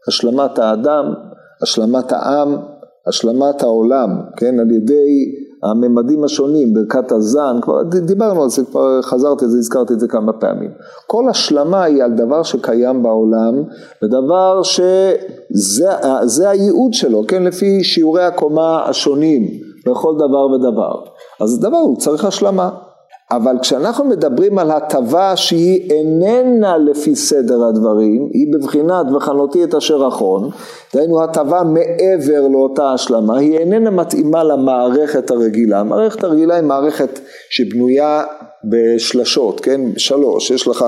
השלמת 0.07 0.59
האדם, 0.59 1.13
השלמת 1.61 2.11
העם, 2.11 2.57
השלמת 3.07 3.63
העולם, 3.63 4.09
כן, 4.37 4.59
על 4.59 4.71
ידי 4.71 5.35
הממדים 5.63 6.23
השונים, 6.23 6.73
ברכת 6.73 7.11
הזן, 7.11 7.55
כבר 7.61 7.83
דיברנו 7.83 8.43
על 8.43 8.49
זה, 8.49 8.65
כבר 8.65 9.01
חזרתי 9.01 9.45
על 9.45 9.51
זה, 9.51 9.57
הזכרתי 9.57 9.93
את 9.93 9.99
זה 9.99 10.07
כמה 10.07 10.33
פעמים. 10.33 10.71
כל 11.07 11.29
השלמה 11.29 11.83
היא 11.83 12.03
על 12.03 12.11
דבר 12.11 12.43
שקיים 12.43 13.03
בעולם, 13.03 13.63
ודבר 14.03 14.61
שזה 14.63 16.49
הייעוד 16.49 16.93
שלו, 16.93 17.23
כן, 17.27 17.43
לפי 17.43 17.83
שיעורי 17.83 18.23
הקומה 18.23 18.83
השונים 18.85 19.47
בכל 19.87 20.13
דבר 20.15 20.47
ודבר. 20.47 20.95
אז 21.41 21.59
דבר 21.59 21.77
הוא 21.77 21.97
צריך 21.97 22.25
השלמה. 22.25 22.69
אבל 23.35 23.57
כשאנחנו 23.61 24.05
מדברים 24.05 24.59
על 24.59 24.71
הטבה 24.71 25.35
שהיא 25.35 25.91
איננה 25.91 26.77
לפי 26.77 27.15
סדר 27.15 27.63
הדברים, 27.63 28.29
היא 28.33 28.47
בבחינת 28.53 29.05
וחנותי 29.15 29.63
את 29.63 29.75
אשר 29.75 30.07
אחון, 30.07 30.49
דהיינו 30.93 31.23
הטבה 31.23 31.63
מעבר 31.63 32.47
לאותה 32.47 32.93
השלמה, 32.93 33.37
היא 33.37 33.57
איננה 33.57 33.89
מתאימה 33.89 34.43
למערכת 34.43 35.31
הרגילה. 35.31 35.79
המערכת 35.79 36.23
הרגילה 36.23 36.55
היא 36.55 36.63
מערכת 36.63 37.19
שבנויה 37.49 38.23
בשלשות, 38.63 39.59
כן? 39.59 39.81
שלוש, 39.97 40.51
יש 40.51 40.67
לך 40.67 40.85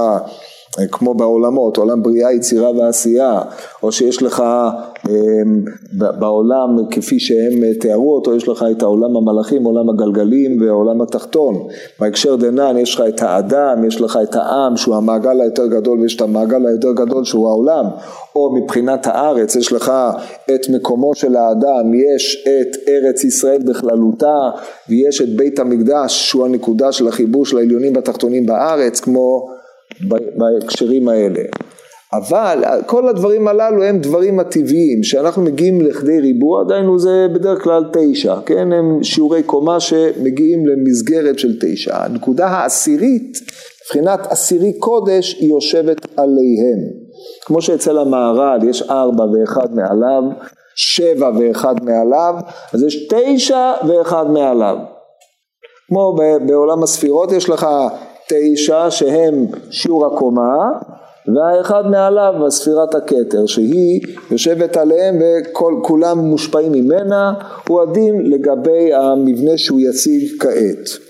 כמו 0.91 1.13
בעולמות, 1.13 1.77
עולם 1.77 2.03
בריאה, 2.03 2.33
יצירה 2.33 2.71
ועשייה, 2.71 3.41
או 3.83 3.91
שיש 3.91 4.23
לך 4.23 4.43
בעולם 5.93 6.77
כפי 6.91 7.19
שהם 7.19 7.73
תיארו 7.79 8.15
אותו, 8.15 8.35
יש 8.35 8.47
לך 8.47 8.65
את 8.71 8.81
העולם 8.81 9.17
המלאכים, 9.17 9.63
עולם 9.63 9.89
הגלגלים 9.89 10.61
ועולם 10.61 11.01
התחתון. 11.01 11.67
בהקשר 11.99 12.35
דנן 12.35 12.77
יש 12.77 12.95
לך 12.95 13.03
את 13.07 13.21
האדם, 13.21 13.85
יש 13.87 14.01
לך 14.01 14.19
את 14.23 14.35
העם 14.35 14.77
שהוא 14.77 14.95
המעגל 14.95 15.41
היותר 15.41 15.67
גדול 15.67 15.99
ויש 15.99 16.15
את 16.15 16.21
המעגל 16.21 16.65
היותר 16.65 16.91
גדול 16.91 17.23
שהוא 17.23 17.47
העולם, 17.47 17.85
או 18.35 18.55
מבחינת 18.55 19.07
הארץ 19.07 19.55
יש 19.55 19.73
לך 19.73 19.91
את 20.55 20.69
מקומו 20.69 21.15
של 21.15 21.35
האדם, 21.35 21.93
יש 21.93 22.47
את 22.47 22.75
ארץ 22.89 23.23
ישראל 23.23 23.61
בכללותה 23.65 24.49
ויש 24.89 25.21
את 25.21 25.35
בית 25.35 25.59
המקדש 25.59 26.29
שהוא 26.29 26.45
הנקודה 26.45 26.91
של 26.91 27.07
החיבור 27.07 27.45
של 27.45 27.57
העליונים 27.57 27.95
והתחתונים 27.95 28.45
בארץ 28.45 28.99
כמו 28.99 29.49
בהקשרים 30.37 31.07
האלה. 31.07 31.41
אבל 32.17 32.63
כל 32.85 33.07
הדברים 33.07 33.47
הללו 33.47 33.83
הם 33.83 33.99
דברים 33.99 34.39
הטבעיים, 34.39 35.01
כשאנחנו 35.01 35.41
מגיעים 35.41 35.81
לכדי 35.81 36.19
ריבוע, 36.19 36.61
עדיין 36.61 36.97
זה 36.97 37.27
בדרך 37.33 37.63
כלל 37.63 37.83
תשע, 37.93 38.35
כן? 38.45 38.71
הם 38.71 39.03
שיעורי 39.03 39.43
קומה 39.43 39.79
שמגיעים 39.79 40.59
למסגרת 40.67 41.39
של 41.39 41.57
תשע. 41.61 42.03
הנקודה 42.03 42.47
העשירית, 42.47 43.37
מבחינת 43.85 44.19
עשירי 44.29 44.73
קודש, 44.79 45.37
היא 45.39 45.49
יושבת 45.49 46.07
עליהם. 46.17 46.79
כמו 47.45 47.61
שאצל 47.61 47.97
המהר"ל 47.97 48.69
יש 48.69 48.81
ארבע 48.81 49.23
ואחד 49.23 49.75
מעליו, 49.75 50.23
שבע 50.75 51.31
ואחד 51.39 51.75
מעליו, 51.83 52.35
אז 52.73 52.83
יש 52.83 53.07
תשע 53.07 53.71
ואחד 53.87 54.29
מעליו. 54.29 54.77
כמו 55.87 56.15
בעולם 56.47 56.83
הספירות 56.83 57.31
יש 57.31 57.49
לך 57.49 57.67
תשע 58.29 58.91
שהם 58.91 59.45
שיעור 59.69 60.05
הקומה 60.05 60.71
והאחד 61.27 61.83
מעליו 61.91 62.33
ספירת 62.49 62.95
הכתר 62.95 63.45
שהיא 63.45 64.01
יושבת 64.31 64.77
עליהם 64.77 65.15
וכולם 65.21 66.19
מושפעים 66.19 66.71
ממנה 66.71 67.33
הוא 67.69 67.81
הדין 67.81 68.31
לגבי 68.31 68.93
המבנה 68.93 69.57
שהוא 69.57 69.79
יציג 69.79 70.41
כעת. 70.41 71.05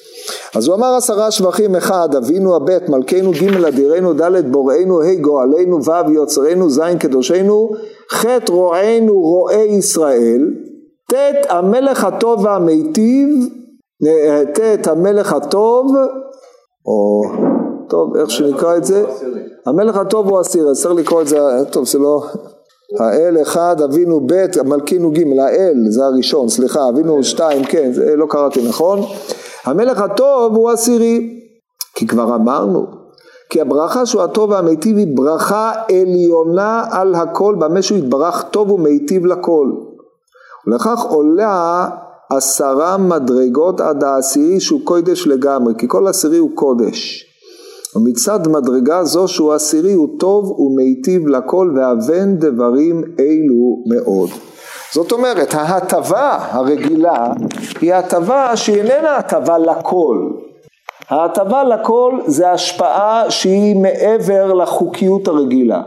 אז 0.56 0.68
הוא 0.68 0.76
אמר 0.76 0.96
עשרה 0.98 1.32
שבחים 1.32 1.76
אחד 1.76 2.16
אבינו 2.16 2.56
הבית 2.56 2.90
מלכנו 2.90 3.32
ג' 3.32 3.66
אדירנו 3.66 4.14
ד' 4.14 4.52
בוראנו 4.52 5.02
ה' 5.02 5.16
גואלנו 5.16 5.80
ו' 5.86 6.12
יוצרנו 6.12 6.70
ז' 6.70 6.82
קדושנו 7.00 7.70
ח' 8.12 8.26
רוענו 8.50 9.22
רועי 9.22 9.76
ישראל 9.76 10.42
ט' 11.14 11.46
המלך 11.50 12.04
הטוב 12.04 12.46
והמיטיב 12.46 13.30
ט' 14.54 14.88
המלך 14.88 15.34
הטוב 15.34 15.92
או 16.86 17.22
טוב 17.88 18.18
איך 18.18 18.32
שנקרא 18.32 18.78
את 18.78 18.86
זה. 18.86 19.06
המלך 19.66 19.98
הטוב 19.98 20.30
הוא 20.30 20.42
אסיר 20.42 20.68
אז 20.68 20.82
צריך 20.82 20.96
לקרוא 20.96 21.22
את 21.22 21.28
זה 21.28 21.38
טוב 21.70 21.88
זה 21.88 22.00
לא 22.00 22.24
האל 23.00 23.42
אחד 23.42 23.82
אבינו 23.82 24.20
ב' 24.26 24.46
מלכינו 24.66 25.12
ג' 25.12 25.40
האל 25.40 25.76
זה 25.90 26.06
הראשון 26.06 26.50
סליחה 26.50 26.90
אבינו 26.90 27.24
שתיים 27.24 27.64
כן 27.64 27.94
זה 27.94 28.16
לא 28.16 28.26
קראתי 28.30 28.68
נכון? 28.68 29.00
המלך 29.66 30.02
הטוב 30.02 30.56
הוא 30.56 30.70
עשירי 30.70 31.42
כי 31.96 32.08
כבר 32.08 32.36
אמרנו 32.36 32.86
כי 33.50 33.62
הברכה 33.62 34.06
שהוא 34.06 34.22
הטוב 34.22 34.50
והמיטיב 34.50 34.98
היא 34.98 35.18
ברכה 35.18 35.72
עליונה 35.90 36.84
על 36.92 37.16
הכל 37.16 37.56
במה 37.60 37.82
שהוא 37.82 37.98
יתברך 37.98 38.44
טוב 38.52 38.72
ומיטיב 38.72 39.26
לכל. 39.26 39.72
ולכך 40.68 41.02
עולה 41.10 41.88
עשרה 42.30 42.98
מדרגות 42.98 43.82
עד 43.82 44.04
העשירי 44.04 44.60
שהוא 44.60 44.82
קודש 44.84 45.28
לגמרי, 45.28 45.74
כי 45.78 45.88
כל 45.88 46.08
עשירי 46.08 46.38
הוא 46.38 46.52
קודש. 46.56 47.26
ומצד 47.96 48.48
מדרגה 48.48 49.04
זו 49.04 49.28
שהוא 49.28 49.54
עשירי 49.54 49.94
הוא 49.94 50.10
טוב 50.20 50.60
ומיטיב 50.60 51.28
לכל 51.28 51.74
ואבן 51.76 52.36
דברים 52.36 53.04
אלו 53.20 53.84
מאוד. 53.88 54.30
זאת 54.94 55.12
אומרת 55.12 55.54
ההטבה 55.54 56.38
הרגילה 56.52 57.34
היא 57.82 57.94
הטבה 57.94 58.56
שהיא 58.58 58.82
איננה 58.82 59.16
הטבה 59.16 59.58
לכל. 59.58 60.18
ההטבה 61.10 61.64
לכל 61.64 62.20
זה 62.26 62.52
השפעה 62.52 63.32
שהיא 63.32 63.76
מעבר 63.76 64.54
לחוקיות 64.54 65.28
הרגילה. 65.28 65.82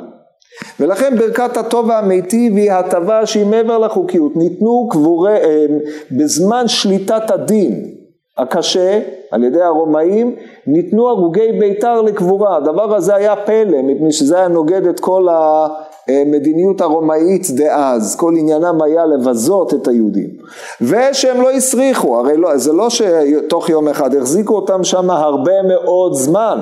ולכן 0.81 1.17
ברכת 1.19 1.57
הטוב 1.57 1.89
והמיטיב 1.89 2.57
היא 2.57 2.73
הטבה 2.73 3.27
שהיא 3.27 3.47
מעבר 3.47 3.79
לחוקיות. 3.79 4.37
ניתנו 4.37 4.89
קבורי, 4.91 5.37
אה, 5.37 5.67
בזמן 6.11 6.69
שליטת 6.69 7.31
הדין 7.31 7.98
הקשה 8.39 9.01
על 9.31 9.45
ידי 9.45 9.63
הרומאים, 9.63 10.37
ניתנו 10.67 11.09
הרוגי 11.09 11.53
בית"ר 11.61 12.01
לקבורה. 12.03 12.57
הדבר 12.57 12.95
הזה 12.95 13.15
היה 13.15 13.37
פלא, 13.37 13.83
מפני 13.83 14.13
שזה 14.13 14.39
היה 14.39 14.49
נוגד 14.49 14.87
את 14.87 15.01
כל 15.01 15.27
המדיניות 16.09 16.81
הרומאית 16.81 17.51
דאז. 17.51 18.17
כל 18.17 18.35
עניינם 18.39 18.83
היה 18.83 19.07
לבזות 19.07 19.75
את 19.75 19.89
היהודים. 19.89 20.31
ושהם 20.81 21.41
לא 21.41 21.51
הסריחו, 21.51 22.19
הרי 22.19 22.37
לא, 22.37 22.57
זה 22.57 22.73
לא 22.73 22.91
שתוך 22.91 23.69
יום 23.69 23.89
אחד, 23.89 24.15
החזיקו 24.15 24.55
אותם 24.55 24.85
שם 24.85 25.11
הרבה 25.11 25.63
מאוד 25.63 26.15
זמן. 26.15 26.59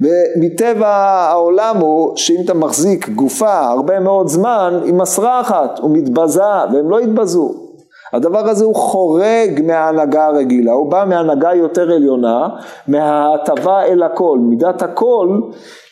ומטבע 0.00 0.88
העולם 0.88 1.76
הוא 1.76 2.16
שאם 2.16 2.36
אתה 2.44 2.54
מחזיק 2.54 3.08
גופה 3.08 3.60
הרבה 3.60 4.00
מאוד 4.00 4.28
זמן 4.28 4.80
היא 4.84 4.94
מסרחת 4.94 5.80
ומתבזה 5.82 6.42
והם 6.72 6.90
לא 6.90 7.00
יתבזו. 7.00 7.69
הדבר 8.12 8.48
הזה 8.48 8.64
הוא 8.64 8.74
חורג 8.74 9.62
מההנהגה 9.66 10.26
הרגילה, 10.26 10.72
הוא 10.72 10.90
בא 10.90 11.04
מהנהגה 11.08 11.54
יותר 11.54 11.92
עליונה, 11.92 12.48
מההטבה 12.88 13.82
אל 13.82 14.02
הכל, 14.02 14.38
מידת 14.42 14.82
הכל 14.82 15.40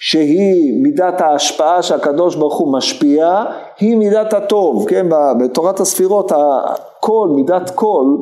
שהיא 0.00 0.82
מידת 0.82 1.20
ההשפעה 1.20 1.82
שהקדוש 1.82 2.36
ברוך 2.36 2.58
הוא 2.58 2.72
משפיע, 2.72 3.44
היא 3.80 3.96
מידת 3.96 4.32
הטוב, 4.32 4.88
כן, 4.88 5.06
בתורת 5.40 5.80
הספירות 5.80 6.32
הכל, 6.32 7.28
מידת 7.34 7.70
כל, 7.74 8.16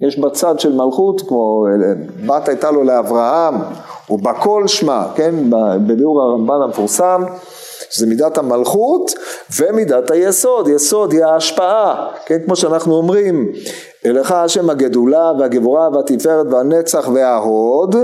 יש 0.00 0.18
בצד 0.18 0.60
של 0.60 0.76
מלכות, 0.76 1.20
כמו 1.20 1.66
בת 2.26 2.48
הייתה 2.48 2.70
לו 2.70 2.84
לאברהם, 2.84 3.54
ובכל 4.10 4.66
שמע, 4.66 5.02
כן, 5.14 5.34
בביאור 5.86 6.22
הרמב"ן 6.22 6.62
המפורסם, 6.64 7.22
שזה 7.90 8.06
מידת 8.06 8.38
המלכות 8.38 9.14
ומידת 9.56 10.10
היסוד, 10.10 10.68
יסוד 10.68 11.12
היא 11.12 11.24
ההשפעה, 11.24 12.10
כן, 12.26 12.38
כמו 12.44 12.56
שאנחנו 12.56 12.94
אומרים, 12.94 13.52
אליך 14.06 14.32
השם 14.32 14.70
הגדולה 14.70 15.32
והגבורה 15.38 15.88
והתפארת 15.92 16.46
והנצח 16.50 17.08
וההוד, 17.14 17.96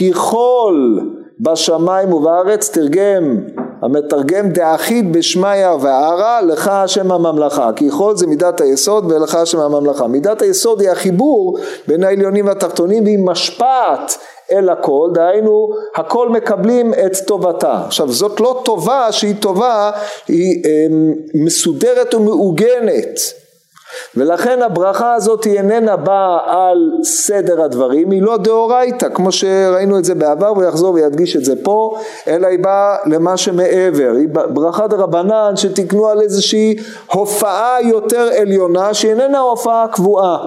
ככל 0.00 0.98
בשמיים 1.40 2.12
ובארץ 2.12 2.70
תרגם 2.70 3.36
המתרגם 3.82 4.48
דאחיד 4.48 5.12
בשמיא 5.12 5.68
וערה 5.80 6.40
לך 6.42 6.68
השם 6.68 7.12
הממלכה 7.12 7.70
כי 7.76 7.90
כל 7.90 8.16
זה 8.16 8.26
מידת 8.26 8.60
היסוד 8.60 9.12
ולך 9.12 9.34
השם 9.34 9.58
הממלכה 9.58 10.06
מידת 10.06 10.42
היסוד 10.42 10.80
היא 10.80 10.90
החיבור 10.90 11.58
בין 11.88 12.04
העליונים 12.04 12.46
והתחתונים 12.46 13.04
והיא 13.04 13.18
משפעת 13.18 14.18
אל 14.52 14.68
הכל, 14.68 15.10
דהיינו 15.14 15.70
הכל 15.94 16.28
מקבלים 16.28 16.94
את 16.94 17.16
טובתה. 17.26 17.82
עכשיו 17.86 18.12
זאת 18.12 18.40
לא 18.40 18.62
טובה 18.64 19.12
שהיא 19.12 19.34
טובה, 19.40 19.90
היא 20.28 20.62
אמ, 20.64 21.14
מסודרת 21.34 22.14
ומעוגנת. 22.14 23.20
ולכן 24.16 24.62
הברכה 24.62 25.14
הזאת 25.14 25.44
היא 25.44 25.56
איננה 25.58 25.96
באה 25.96 26.38
על 26.46 26.90
סדר 27.02 27.62
הדברים, 27.62 28.10
היא 28.10 28.22
לא 28.22 28.36
דאורייתא, 28.36 29.08
כמו 29.14 29.32
שראינו 29.32 29.98
את 29.98 30.04
זה 30.04 30.14
בעבר, 30.14 30.46
הוא 30.46 30.64
יחזור 30.64 30.94
וידגיש 30.94 31.36
את 31.36 31.44
זה 31.44 31.54
פה, 31.62 31.98
אלא 32.28 32.46
היא 32.46 32.58
באה 32.58 32.96
למה 33.06 33.36
שמעבר, 33.36 34.12
היא 34.18 34.28
ברכה 34.28 34.86
דרבנן 34.86 35.52
שתקנו 35.56 36.08
על 36.08 36.20
איזושהי 36.20 36.76
הופעה 37.12 37.76
יותר 37.82 38.30
עליונה, 38.40 38.94
שאיננה 38.94 39.38
הופעה 39.38 39.86
קבועה. 39.92 40.38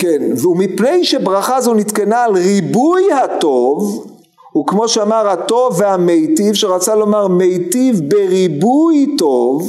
כן, 0.00 0.22
ומפני 0.46 1.04
שברכה 1.04 1.60
זו 1.60 1.74
נתקנה 1.74 2.24
על 2.24 2.32
ריבוי 2.34 3.12
הטוב, 3.12 4.06
וכמו 4.60 4.88
שאמר 4.88 5.28
הטוב 5.28 5.74
והמיטיב, 5.78 6.54
שרצה 6.54 6.94
לומר 6.94 7.28
מיטיב 7.28 8.00
בריבוי 8.08 9.16
טוב, 9.18 9.68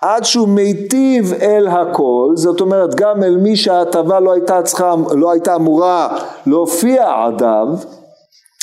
עד 0.00 0.24
שהוא 0.24 0.48
מיטיב 0.48 1.32
אל 1.32 1.68
הכל, 1.68 2.32
זאת 2.34 2.60
אומרת 2.60 2.94
גם 2.94 3.22
אל 3.22 3.36
מי 3.36 3.56
שההטבה 3.56 4.20
לא 4.20 4.32
הייתה 4.32 4.62
צריכה, 4.62 4.94
לא 5.10 5.30
הייתה 5.30 5.54
אמורה 5.56 6.18
להופיע 6.46 7.04
עדיו, 7.26 7.66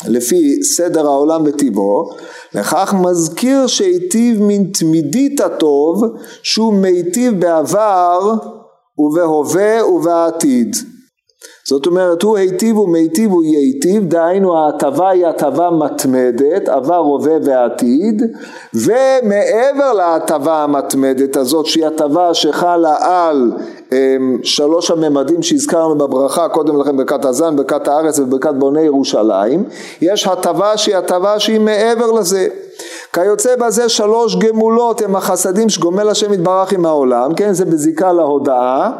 לפי 0.08 0.64
סדר 0.64 1.06
העולם 1.06 1.44
וטיבו, 1.46 2.10
לכך 2.54 2.94
מזכיר 3.02 3.68
שהיטיב 3.68 4.42
מן 4.42 4.64
תמידית 4.64 5.42
הטוב 5.42 6.04
שהוא 6.44 6.74
מיטיב 6.74 7.40
בעבר 7.40 8.34
ובהווה 8.98 9.88
ובעתיד. 9.88 10.76
זאת 11.68 11.86
אומרת 11.86 12.22
הוא 12.22 12.38
היטיב 12.38 12.78
ומיטיב 12.78 13.32
הוא 13.32 13.44
ייטיב, 13.44 14.10
דהיינו 14.10 14.58
ההטבה 14.58 15.10
היא 15.10 15.28
הטבה 15.28 15.70
מתמדת, 15.70 16.70
עבר 16.70 16.96
הווה 16.96 17.34
ועתיד, 17.44 18.24
ומעבר 18.74 19.94
להטבה 19.94 20.64
המתמדת 20.64 21.38
הזאת 21.38 21.66
שהיא 21.66 21.86
הטבה 21.86 22.34
שחלה 22.34 22.96
על 23.00 23.52
אמ, 23.92 24.38
שלוש 24.44 24.92
הממדים 24.92 25.44
שהזכרנו 25.44 25.96
בברכה 25.96 26.50
קודם 26.50 26.82
לכן 26.82 26.98
ברכת 26.98 27.26
הזן, 27.26 27.56
ברכת 27.56 27.88
הארץ 27.88 28.20
וברכת 28.20 28.54
בוני 28.54 28.82
ירושלים, 28.82 29.64
יש 30.02 30.28
הטבה 30.28 30.78
שהיא 30.78 30.96
הטבה 30.96 31.40
שהיא 31.40 31.60
מעבר 31.60 32.12
לזה. 32.12 32.48
כיוצא 33.14 33.56
בזה 33.56 33.90
שלוש 33.90 34.36
גמולות 34.36 35.02
הם 35.02 35.16
החסדים 35.16 35.70
שגומל 35.70 36.10
השם 36.10 36.34
יתברך 36.34 36.74
עם 36.74 36.86
העולם, 36.86 37.34
כן 37.36 37.54
זה 37.54 37.66
בזיקה 37.66 38.12
להודאה 38.12 38.92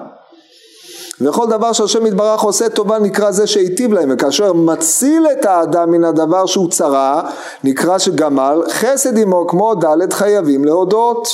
וכל 1.22 1.48
דבר 1.50 1.74
שהשם 1.74 2.06
יתברך 2.06 2.42
עושה 2.42 2.70
טובה 2.70 3.00
נקרא 3.00 3.32
זה 3.32 3.48
שהיטיב 3.48 3.94
להם. 3.94 4.10
וכאשר 4.14 4.54
מציל 4.54 5.28
את 5.32 5.46
האדם 5.46 5.92
מן 5.92 6.04
הדבר 6.04 6.46
שהוא 6.46 6.70
צרה 6.70 7.30
נקרא 7.64 7.98
שגמל 7.98 8.62
חסד 8.70 9.18
עמו 9.18 9.48
כמו 9.48 9.76
ד' 9.76 10.14
חייבים 10.14 10.66
להודות. 10.66 11.28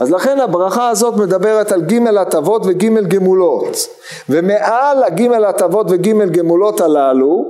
אז 0.00 0.10
לכן 0.10 0.40
הברכה 0.40 0.88
הזאת 0.88 1.16
מדברת 1.16 1.72
על 1.72 1.82
ג' 1.82 2.16
הטבות 2.16 2.62
וג' 2.66 3.08
גמולות. 3.08 3.76
ומעל 4.28 5.04
הג' 5.04 5.32
הטבות 5.32 5.86
וג' 5.90 6.30
גמולות 6.30 6.80
הללו 6.80 7.44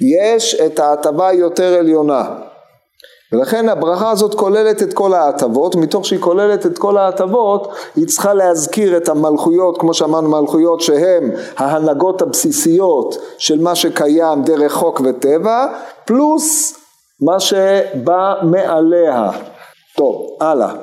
יש 0.00 0.54
את 0.54 0.78
ההטבה 0.78 1.28
היותר 1.28 1.74
עליונה 1.78 2.24
ולכן 3.32 3.68
הברכה 3.68 4.10
הזאת 4.10 4.34
כוללת 4.34 4.82
את 4.82 4.92
כל 4.92 5.14
ההטבות, 5.14 5.76
מתוך 5.76 6.06
שהיא 6.06 6.20
כוללת 6.20 6.66
את 6.66 6.78
כל 6.78 6.96
ההטבות, 6.96 7.72
היא 7.96 8.06
צריכה 8.06 8.34
להזכיר 8.34 8.96
את 8.96 9.08
המלכויות, 9.08 9.78
כמו 9.78 9.94
שאמרנו 9.94 10.28
מלכויות 10.28 10.80
שהן 10.80 11.30
ההנהגות 11.56 12.22
הבסיסיות 12.22 13.14
של 13.38 13.62
מה 13.62 13.74
שקיים 13.74 14.42
דרך 14.42 14.72
חוק 14.72 15.00
וטבע, 15.04 15.66
פלוס 16.04 16.78
מה 17.20 17.40
שבא 17.40 18.34
מעליה. 18.42 19.30
טוב, 19.96 20.36
הלאה. 20.40 20.74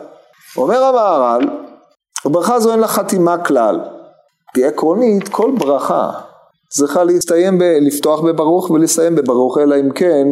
אומר 0.57 0.83
המהר"ל, 0.83 1.49
הברכה 2.25 2.55
הזו 2.55 2.71
אין 2.71 2.79
לה 2.79 2.87
חתימה 2.87 3.37
כלל, 3.37 3.79
כי 4.53 4.65
עקרונית 4.65 5.27
כל 5.27 5.51
ברכה 5.59 6.11
צריכה 6.69 7.03
להסתיים, 7.03 7.59
ב, 7.59 7.63
לפתוח 7.63 8.21
בברוך 8.21 8.69
ולסיים 8.71 9.15
בברוך, 9.15 9.57
אלא 9.57 9.75
אם 9.75 9.91
כן 9.91 10.27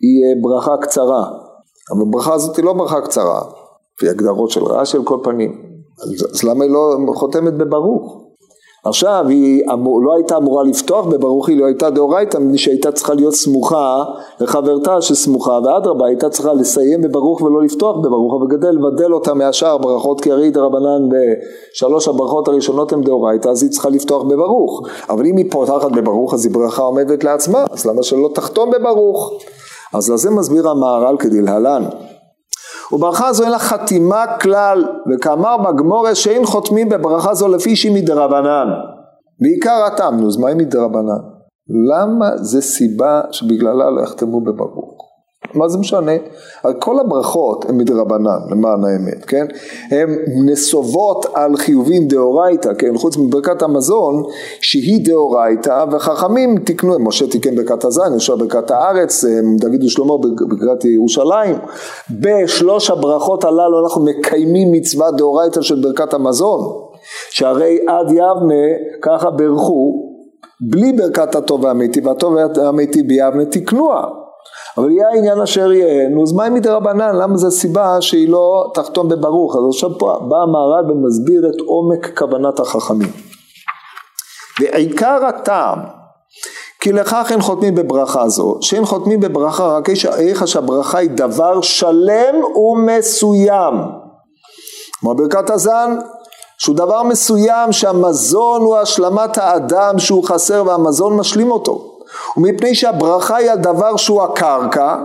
היא 0.00 0.42
ברכה 0.42 0.76
קצרה. 0.80 1.45
אבל 1.92 2.02
הברכה 2.02 2.34
הזאת 2.34 2.56
היא 2.56 2.64
לא 2.64 2.72
ברכה 2.72 3.00
קצרה, 3.00 3.40
לפי 3.96 4.08
הגדרות 4.08 4.50
של 4.50 4.64
רעש 4.64 4.94
על 4.94 5.04
כל 5.04 5.18
פנים. 5.22 5.62
אז, 6.02 6.26
אז 6.32 6.42
למה 6.42 6.64
היא 6.64 6.72
לא 6.72 7.12
חותמת 7.14 7.54
בברוך? 7.54 8.26
עכשיו 8.88 9.24
היא 9.28 9.62
אמור, 9.72 10.02
לא 10.02 10.14
הייתה 10.14 10.36
אמורה 10.36 10.64
לפתוח 10.64 11.06
בברוך, 11.06 11.48
היא 11.48 11.60
לא 11.60 11.66
הייתה 11.66 11.90
דאורייתא, 11.90 12.38
מפני 12.38 12.58
שהייתה 12.58 12.92
צריכה 12.92 13.14
להיות 13.14 13.34
סמוכה 13.34 14.04
לחברתה 14.40 15.00
שסמוכה, 15.00 15.58
ואדרבה 15.64 16.06
הייתה 16.06 16.30
צריכה 16.30 16.52
לסיים 16.52 17.02
בברוך 17.02 17.42
ולא 17.42 17.62
לפתוח 17.62 17.96
בברוך, 17.96 18.34
אבל 18.40 18.56
גדל 18.56 18.70
לבדל 18.70 19.12
אותה 19.12 19.34
מהשאר 19.34 19.74
הברכות, 19.74 20.20
כי 20.20 20.32
הרי 20.32 20.50
דרבנן 20.50 21.08
בשלוש 21.08 22.08
הברכות 22.08 22.48
הראשונות 22.48 22.92
הן 22.92 23.02
דאורייתא, 23.02 23.48
אז 23.48 23.62
היא 23.62 23.70
צריכה 23.70 23.88
לפתוח 23.88 24.22
בברוך. 24.22 24.82
אבל 25.10 25.26
אם 25.26 25.36
היא 25.36 25.50
פותחת 25.50 25.92
בברוך, 25.92 26.34
אז 26.34 26.44
היא 26.44 26.54
ברכה 26.54 26.82
עומדת 26.82 27.24
לעצמה, 27.24 27.64
אז 27.70 27.86
למה 27.86 28.02
שלא 28.02 28.30
תחתום 28.34 28.70
בברוך? 28.70 29.32
אז 29.94 30.10
לזה 30.10 30.30
מסביר 30.30 30.68
המהר"ל 30.68 31.16
כדלהלן. 31.18 31.84
וברכה 32.92 33.32
זו 33.32 33.42
אין 33.42 33.52
לה 33.52 33.58
חתימה 33.58 34.24
כלל, 34.40 34.84
וכאמר 35.10 35.56
בגמורה 35.56 36.14
שאין 36.14 36.46
חותמים 36.46 36.88
בברכה 36.88 37.34
זו 37.34 37.48
לפי 37.48 37.76
שהיא 37.76 37.94
מדרבנן. 37.94 38.68
בעיקר 39.40 39.84
הטעם, 39.86 40.20
נו, 40.20 40.28
אז 40.28 40.36
מה 40.36 40.48
היא 40.48 40.56
מדרבנן? 40.56 41.22
למה 41.90 42.36
זה 42.36 42.60
סיבה 42.60 43.20
שבגללה 43.30 43.90
לא 43.90 44.02
יחתמו 44.02 44.40
בברוך? 44.40 44.95
מה 45.54 45.68
זה 45.68 45.78
משנה? 45.78 46.12
כל 46.78 47.00
הברכות 47.00 47.64
הן 47.68 47.76
מדרבנן, 47.76 48.38
למען 48.50 48.84
האמת, 48.84 49.24
כן? 49.24 49.46
הן 49.90 50.16
נסובות 50.46 51.26
על 51.34 51.56
חיובים 51.56 52.08
דאורייתא, 52.08 52.74
כן? 52.78 52.96
חוץ 52.98 53.16
מברכת 53.16 53.62
המזון, 53.62 54.22
שהיא 54.60 55.06
דאורייתא, 55.06 55.84
וחכמים 55.92 56.58
תיקנו, 56.58 56.98
משה 56.98 57.26
תיקן 57.26 57.56
ברכת 57.56 57.84
הזין, 57.84 58.14
ישר 58.16 58.36
ברכת 58.36 58.70
הארץ, 58.70 59.24
דוד 59.60 59.84
ושלמה 59.84 60.14
ברכת 60.16 60.84
ירושלים. 60.84 61.56
בשלוש 62.10 62.90
הברכות 62.90 63.44
הללו 63.44 63.84
אנחנו 63.84 64.04
מקיימים 64.04 64.72
מצווה 64.72 65.10
דאורייתא 65.10 65.62
של 65.62 65.82
ברכת 65.82 66.14
המזון, 66.14 66.60
שהרי 67.30 67.78
עד 67.86 68.10
יבנה 68.10 68.64
ככה 69.02 69.30
ברכו, 69.30 70.12
בלי 70.60 70.92
ברכת 70.92 71.34
הטוב 71.34 71.64
והאמיתי, 71.64 72.00
והטוב 72.00 72.34
והאמיתי 72.34 73.02
ביבנה 73.02 73.44
תיקנוה. 73.44 74.25
אבל 74.78 74.90
יהיה 74.90 75.08
העניין 75.08 75.40
אשר 75.40 75.72
יהיה, 75.72 76.08
נו 76.08 76.22
אז 76.22 76.32
מה 76.32 76.46
אם 76.46 76.54
מדרבנן, 76.54 77.16
למה 77.16 77.36
זו 77.36 77.50
סיבה 77.50 78.00
שהיא 78.00 78.28
לא 78.28 78.70
תחתום 78.74 79.08
בברוך, 79.08 79.56
אז 79.56 79.62
עכשיו 79.68 79.98
פה 79.98 80.18
בא 80.28 80.36
המהר"ל 80.36 80.90
ומסביר 80.90 81.48
את 81.48 81.60
עומק 81.66 82.18
כוונת 82.18 82.60
החכמים. 82.60 83.10
ועיקר 84.60 85.24
הטעם 85.26 85.78
כי 86.80 86.92
לכך 86.92 87.28
אין 87.30 87.40
חותמים 87.40 87.74
בברכה 87.74 88.28
זו, 88.28 88.58
שאין 88.60 88.84
חותמים 88.84 89.20
בברכה 89.20 89.66
רק 89.66 89.88
איך 90.18 90.48
שהברכה 90.48 90.98
היא 90.98 91.10
דבר 91.10 91.60
שלם 91.60 92.34
ומסוים. 92.56 93.74
כמו 95.00 95.14
ברכת 95.14 95.50
הזן, 95.50 95.96
שהוא 96.58 96.76
דבר 96.76 97.02
מסוים 97.02 97.72
שהמזון 97.72 98.60
הוא 98.60 98.76
השלמת 98.76 99.38
האדם 99.38 99.98
שהוא 99.98 100.24
חסר 100.24 100.62
והמזון 100.66 101.16
משלים 101.16 101.50
אותו. 101.50 101.95
ומפני 102.36 102.74
שהברכה 102.74 103.36
היא 103.36 103.50
על 103.50 103.58
דבר 103.58 103.96
שהוא 103.96 104.22
הקרקע, 104.22 104.96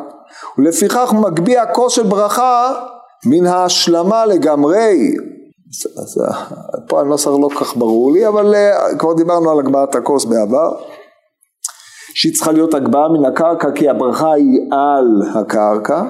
ולפיכך 0.57 1.13
מגביה 1.13 1.65
כוס 1.65 1.93
של 1.93 2.03
ברכה 2.03 2.73
מן 3.25 3.45
ההשלמה 3.45 4.25
לגמרי. 4.25 5.11
אז, 5.69 6.03
אז 6.03 6.23
פה 6.87 6.99
הנוסח 6.99 7.27
לא 7.27 7.49
כל 7.53 7.65
כך 7.65 7.77
ברור 7.77 8.11
לי, 8.11 8.27
אבל 8.27 8.55
uh, 8.55 8.97
כבר 8.97 9.13
דיברנו 9.13 9.51
על 9.51 9.59
הגבהת 9.59 9.95
הכוס 9.95 10.25
בעבר. 10.25 10.71
שהיא 12.13 12.33
צריכה 12.33 12.51
להיות 12.51 12.73
הגבהה 12.73 13.09
מן 13.09 13.25
הקרקע 13.25 13.71
כי 13.71 13.89
הברכה 13.89 14.33
היא 14.33 14.59
על 14.71 15.21
הקרקע. 15.35 16.03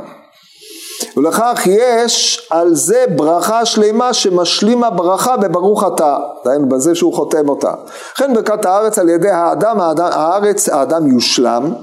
ולכך 1.18 1.62
יש 1.66 2.48
על 2.50 2.76
זה 2.76 3.06
ברכה 3.16 3.66
שלמה 3.66 4.14
שמשלימה 4.14 4.90
ברכה 4.90 5.38
בברוך 5.38 5.84
אתה, 5.88 6.18
דהיינו 6.46 6.70
בזה 6.70 6.96
שהוא 6.96 7.14
חותם 7.14 7.50
אותה. 7.50 7.74
לכן 8.16 8.34
ברכת 8.34 8.66
הארץ 8.66 9.00
על 9.00 9.10
ידי 9.10 9.30
האדם, 9.30 9.82
האדם 9.82 10.10
הארץ 10.12 10.70
האדם 10.70 11.08
יושלם, 11.08 11.74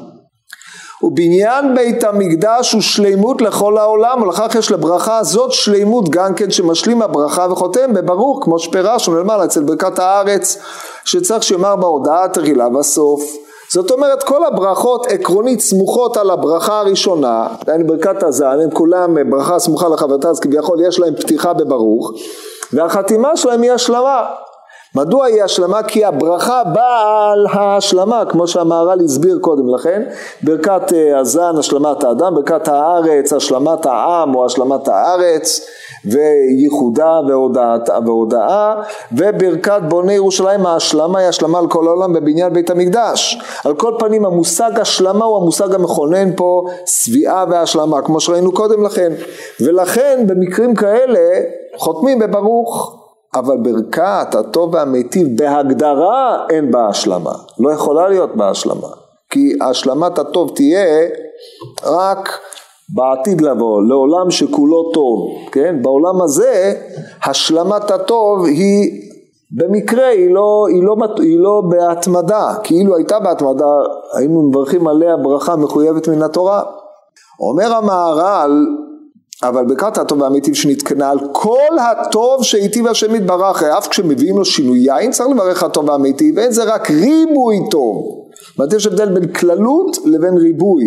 ובניין 1.02 1.74
בית 1.74 2.04
המקדש 2.04 2.72
הוא 2.72 2.82
שלימות 2.82 3.42
לכל 3.42 3.78
העולם, 3.78 4.22
ולכך 4.22 4.54
יש 4.58 4.70
לברכה 4.70 5.18
הזאת 5.18 5.52
שלימות 5.52 6.08
גם 6.08 6.34
כן 6.34 6.50
שמשלים 6.50 7.02
הברכה 7.02 7.46
וחותם 7.50 7.94
בברוך, 7.94 8.44
כמו 8.44 8.58
שפירשנו 8.58 9.16
למעלה 9.16 9.44
אצל 9.44 9.62
ברכת 9.62 9.98
הארץ, 9.98 10.58
שצריך 11.04 11.42
שיאמר 11.42 11.76
בהודעה 11.76 12.28
תחילה 12.28 12.68
בסוף. 12.68 13.47
זאת 13.72 13.90
אומרת 13.90 14.22
כל 14.22 14.44
הברכות 14.44 15.06
עקרונית 15.06 15.60
סמוכות 15.60 16.16
על 16.16 16.30
הברכה 16.30 16.80
הראשונה, 16.80 17.48
דהיינו 17.64 17.86
ברכת 17.86 18.22
הזן, 18.22 18.60
הם 18.64 18.70
כולם 18.70 19.30
ברכה 19.30 19.58
סמוכה 19.58 19.88
לחברתה 19.88 20.28
אז 20.28 20.40
כביכול 20.40 20.78
יש 20.86 21.00
להם 21.00 21.14
פתיחה 21.14 21.52
בברוך 21.52 22.12
והחתימה 22.72 23.36
שלהם 23.36 23.62
היא 23.62 23.72
השלמה. 23.72 24.24
מדוע 24.94 25.26
היא 25.26 25.42
השלמה? 25.42 25.82
כי 25.82 26.04
הברכה 26.04 26.64
באה 26.64 27.32
על 27.32 27.46
ההשלמה 27.50 28.24
כמו 28.28 28.46
שהמהר"ל 28.46 29.00
הסביר 29.04 29.38
קודם 29.40 29.74
לכן 29.74 30.02
ברכת 30.42 30.92
אה, 30.92 31.18
הזן 31.18 31.56
השלמת 31.58 32.04
האדם, 32.04 32.34
ברכת 32.34 32.68
הארץ 32.68 33.32
השלמת 33.32 33.86
העם 33.86 34.34
או 34.34 34.46
השלמת 34.46 34.88
הארץ 34.88 35.66
וייחודה 36.04 37.20
והודעה, 37.28 37.76
והודעה 38.06 38.74
וברכת 39.12 39.80
בוני 39.88 40.12
ירושלים 40.12 40.66
ההשלמה 40.66 41.18
היא 41.18 41.28
השלמה 41.28 41.58
על 41.58 41.68
כל 41.68 41.86
העולם 41.86 42.12
בבניין 42.12 42.52
בית 42.52 42.70
המקדש. 42.70 43.40
על 43.64 43.74
כל 43.74 43.92
פנים 43.98 44.24
המושג 44.24 44.70
השלמה 44.80 45.24
הוא 45.24 45.36
המושג 45.36 45.74
המכונן 45.74 46.36
פה 46.36 46.64
שביעה 46.86 47.44
והשלמה 47.50 48.02
כמו 48.02 48.20
שראינו 48.20 48.52
קודם 48.52 48.84
לכן. 48.84 49.12
ולכן 49.60 50.24
במקרים 50.26 50.74
כאלה 50.74 51.40
חותמים 51.76 52.18
בברוך. 52.18 52.94
אבל 53.34 53.56
ברכת 53.56 54.34
הטוב 54.34 54.74
והמיטיב 54.74 55.28
בהגדרה 55.36 56.46
אין 56.50 56.70
בה 56.70 56.88
השלמה. 56.88 57.32
לא 57.58 57.72
יכולה 57.72 58.08
להיות 58.08 58.36
בה 58.36 58.50
השלמה. 58.50 58.88
כי 59.30 59.52
השלמת 59.60 60.18
הטוב 60.18 60.50
תהיה 60.54 61.08
רק 61.84 62.38
בעתיד 62.94 63.40
לבוא, 63.40 63.82
לעולם 63.82 64.30
שכולו 64.30 64.90
טוב, 64.94 65.30
כן? 65.52 65.76
בעולם 65.82 66.22
הזה 66.22 66.74
השלמת 67.24 67.90
הטוב 67.90 68.44
היא 68.44 69.08
במקרה, 69.50 70.06
היא 70.06 70.34
לא, 70.34 70.66
היא 70.68 70.82
לא, 70.82 70.96
היא 71.18 71.38
לא 71.38 71.62
בהתמדה, 71.68 72.54
כאילו 72.62 72.96
הייתה 72.96 73.20
בהתמדה, 73.20 73.64
היינו 74.14 74.42
מברכים 74.42 74.88
עליה 74.88 75.16
ברכה 75.16 75.56
מחויבת 75.56 76.08
מן 76.08 76.22
התורה. 76.22 76.62
אומר 77.40 77.74
המהר"ל, 77.74 78.66
אבל 79.42 79.64
ברכת 79.64 79.98
הטוב 79.98 80.20
והמיטיב 80.20 80.54
שנתקנה 80.54 81.10
על 81.10 81.18
כל 81.32 81.78
הטוב 81.80 82.42
שהיטיב 82.42 82.86
השם 82.86 83.14
יתברך, 83.14 83.62
אף 83.62 83.88
כשמביאים 83.88 84.38
לו 84.38 84.44
שינויים 84.44 85.10
צריך 85.10 85.28
לברך 85.28 85.62
הטוב 85.62 85.88
והמיטיב, 85.88 86.36
ואין 86.36 86.52
זה 86.52 86.64
רק 86.64 86.90
ריבוי 86.90 87.56
טוב. 87.70 87.96
זאת 88.48 88.58
אומרת 88.58 88.72
יש 88.72 88.86
הבדל 88.86 89.14
בין 89.14 89.32
כללות 89.32 89.96
לבין 90.04 90.36
ריבוי. 90.36 90.84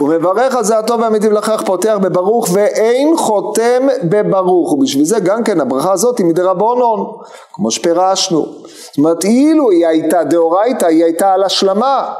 ומברך 0.00 0.56
על 0.56 0.64
זה 0.64 0.78
הטוב 0.78 1.00
והמיטיב 1.00 1.32
לכך 1.32 1.62
פותח 1.66 1.98
בברוך 2.02 2.48
ואין 2.52 3.16
חותם 3.16 3.86
בברוך. 4.04 4.72
ובשביל 4.72 5.04
זה 5.04 5.20
גם 5.20 5.44
כן 5.44 5.60
הברכה 5.60 5.92
הזאת 5.92 6.18
היא 6.18 6.26
מדרבנון 6.26 7.06
כמו 7.52 7.70
שפירשנו. 7.70 8.40
זאת 8.40 8.98
אומרת 8.98 9.24
אילו 9.24 9.70
היא 9.70 9.86
הייתה 9.86 10.24
דאורייתא 10.24 10.86
היא 10.86 11.04
הייתה 11.04 11.32
על 11.32 11.42
השלמה. 11.42 12.14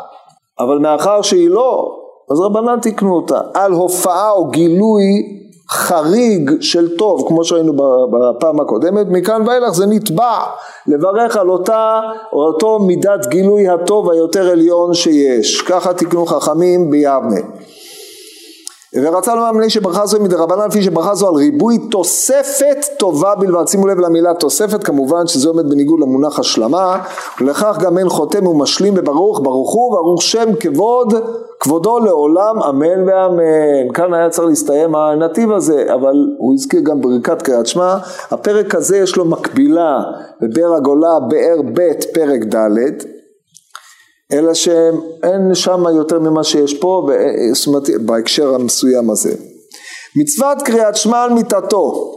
אבל 0.59 0.79
מאחר 0.79 1.23
שהיא 1.23 1.51
לא 1.51 1.97
אז 2.31 2.41
רבנן 2.41 2.81
תיקנו 2.81 3.15
אותה. 3.15 3.41
על 3.55 3.73
הופעה 3.73 4.31
או 4.31 4.49
גילוי 4.49 5.40
חריג 5.71 6.51
של 6.61 6.97
טוב 6.97 7.25
כמו 7.29 7.45
שראינו 7.45 7.73
בפעם 8.11 8.61
הקודמת 8.61 9.07
מכאן 9.11 9.43
ואילך 9.47 9.71
זה 9.71 9.87
נתבע 9.87 10.39
לברך 10.87 11.37
על 11.37 11.51
אותה 11.51 12.01
או 12.33 12.39
אותו 12.39 12.79
מידת 12.79 13.27
גילוי 13.27 13.69
הטוב 13.69 14.11
היותר 14.11 14.51
עליון 14.51 14.95
שיש. 14.95 15.63
ככה 15.63 15.95
תיקנו 15.95 16.27
חכמים 16.27 16.91
ביבנה 16.91 17.41
ורצה 18.95 19.35
לומר 19.35 19.53
מפני 19.53 19.71
שברכה 19.71 20.07
זו 20.07 20.21
מדרבנן 20.21 20.67
לפי 20.69 20.83
שברכה 20.83 21.15
זו 21.15 21.29
על 21.29 21.35
ריבוי 21.35 21.79
תוספת 21.91 22.87
טובה 22.99 23.35
בלבד. 23.35 23.69
שימו 23.69 23.87
לב 23.87 23.99
למילה 23.99 24.35
תוספת 24.35 24.85
כמובן 24.85 25.27
שזה 25.27 25.49
עומד 25.49 25.71
בניגוד 25.71 26.01
למונח 26.01 26.39
השלמה. 26.39 27.03
ולכך 27.41 27.79
גם 27.81 27.99
אין 27.99 28.09
חותם 28.09 28.47
ומשלים 28.47 28.95
בברוך 28.95 29.41
ברוך 29.43 29.73
הוא 29.73 29.93
ברוך 29.93 30.23
שם 30.23 30.55
כבוד 30.61 31.15
כבודו 31.61 31.99
לעולם 31.99 32.63
אמן 32.63 33.09
ואמן. 33.09 33.93
כאן 33.95 34.15
היה 34.15 34.31
צריך 34.31 34.49
להסתיים 34.49 34.95
הנתיב 34.95 35.53
הזה 35.53 35.95
אבל 35.95 36.15
הוא 36.39 36.55
הזכיר 36.55 36.81
גם 36.81 37.01
ברכת 37.01 37.43
קריאת 37.43 37.67
שמע. 37.67 37.97
הפרק 38.31 38.75
הזה 38.75 38.99
יש 38.99 39.17
לו 39.17 39.25
מקבילה 39.25 40.01
בבאר 40.41 40.75
הגולה 40.75 41.21
באר 41.29 41.61
ב' 41.75 41.93
פרק 42.15 42.45
ד' 42.45 43.20
אלא 44.33 44.55
שאין 44.55 45.55
שם 45.55 45.85
יותר 45.97 46.19
ממה 46.19 46.45
שיש 46.45 46.75
פה, 46.75 47.09
זאת 47.53 47.67
אומרת, 47.67 47.91
בהקשר 48.07 48.55
המסוים 48.55 49.11
הזה. 49.11 49.35
מצוות 50.17 50.63
קריאת 50.63 50.97
שמע 50.97 51.23
על 51.23 51.33
מיתתו 51.33 52.17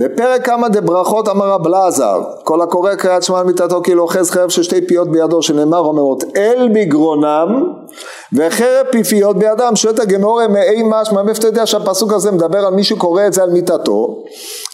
בפרק 0.00 0.46
כמה 0.46 0.68
דברכות 0.68 1.28
אמר 1.28 1.48
רב 1.50 1.66
אלעזר 1.66 2.22
כל 2.44 2.60
הקורא 2.60 2.94
קריאת 2.94 3.22
שמע 3.22 3.38
על 3.38 3.46
מיתתו 3.46 3.82
כאילו 3.82 4.02
אוחז 4.02 4.30
חרב 4.30 4.48
של 4.48 4.62
שתי 4.62 4.86
פיות 4.86 5.08
בידו 5.08 5.42
שנאמר 5.42 5.78
אומרות 5.78 6.24
אל 6.36 6.68
בגרונם 6.74 7.72
וחרב 8.32 8.86
פיפיות 8.92 9.36
בידם 9.36 9.72
שואלת 9.74 9.98
הגמורה 9.98 10.48
מאי 10.48 10.82
משמע 10.84 11.22
מאיפה 11.22 11.38
אתה 11.38 11.46
יודע 11.48 11.66
שהפסוק 11.66 12.12
הזה 12.12 12.30
מדבר 12.30 12.66
על 12.66 12.74
מישהו 12.74 12.96
קורא 12.96 13.26
את 13.26 13.32
זה 13.32 13.42
על 13.42 13.50
מיתתו? 13.50 14.24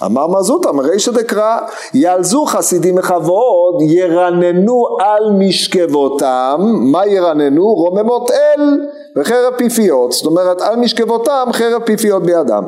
אמר 0.04 0.26
מזוטה 0.26 0.72
מרישא 0.72 1.12
דקרא 1.12 1.58
ילזו 1.94 2.44
חסידים 2.44 2.94
מכבוד 2.94 3.82
ירננו 3.88 4.86
על 5.00 5.30
משכבותם. 5.38 6.60
מה 6.92 7.06
ירננו? 7.06 7.74
רוממות 7.74 8.30
אל 8.30 8.60
וחרב 9.16 9.54
פיפיות. 9.56 10.12
זאת 10.12 10.26
אומרת 10.26 10.60
על 10.60 10.76
משכבותם 10.76 11.48
חרב 11.52 11.82
פיפיות 11.84 12.22
בידם 12.22 12.64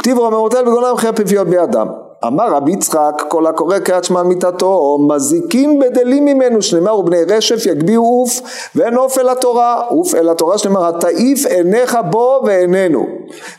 כתיב 0.00 0.18
רוממותיהם 0.18 0.64
בגונם 0.64 0.96
חיי 0.96 1.12
פיפיות 1.12 1.48
בידם. 1.48 1.86
אמר 2.26 2.54
רבי 2.54 2.72
יצחק 2.72 3.22
כל 3.28 3.46
הקורא 3.46 3.78
קריאת 3.78 4.04
שמע 4.04 4.20
על 4.20 4.26
מיתתו 4.26 4.98
מזיקין 5.08 5.78
בדלים 5.78 6.24
ממנו 6.24 6.62
שנאמר 6.62 6.98
ובני 6.98 7.22
רשף 7.28 7.66
יגביהו 7.66 8.04
עוף 8.04 8.40
ואין 8.74 8.94
עוף 8.94 9.18
אל 9.18 9.28
התורה 9.28 9.80
עוף 9.88 10.14
אל 10.14 10.28
התורה 10.28 10.58
שנאמר 10.58 10.88
התעיף 10.88 11.46
עיניך 11.46 11.98
בו 12.10 12.40
ועינינו 12.46 13.06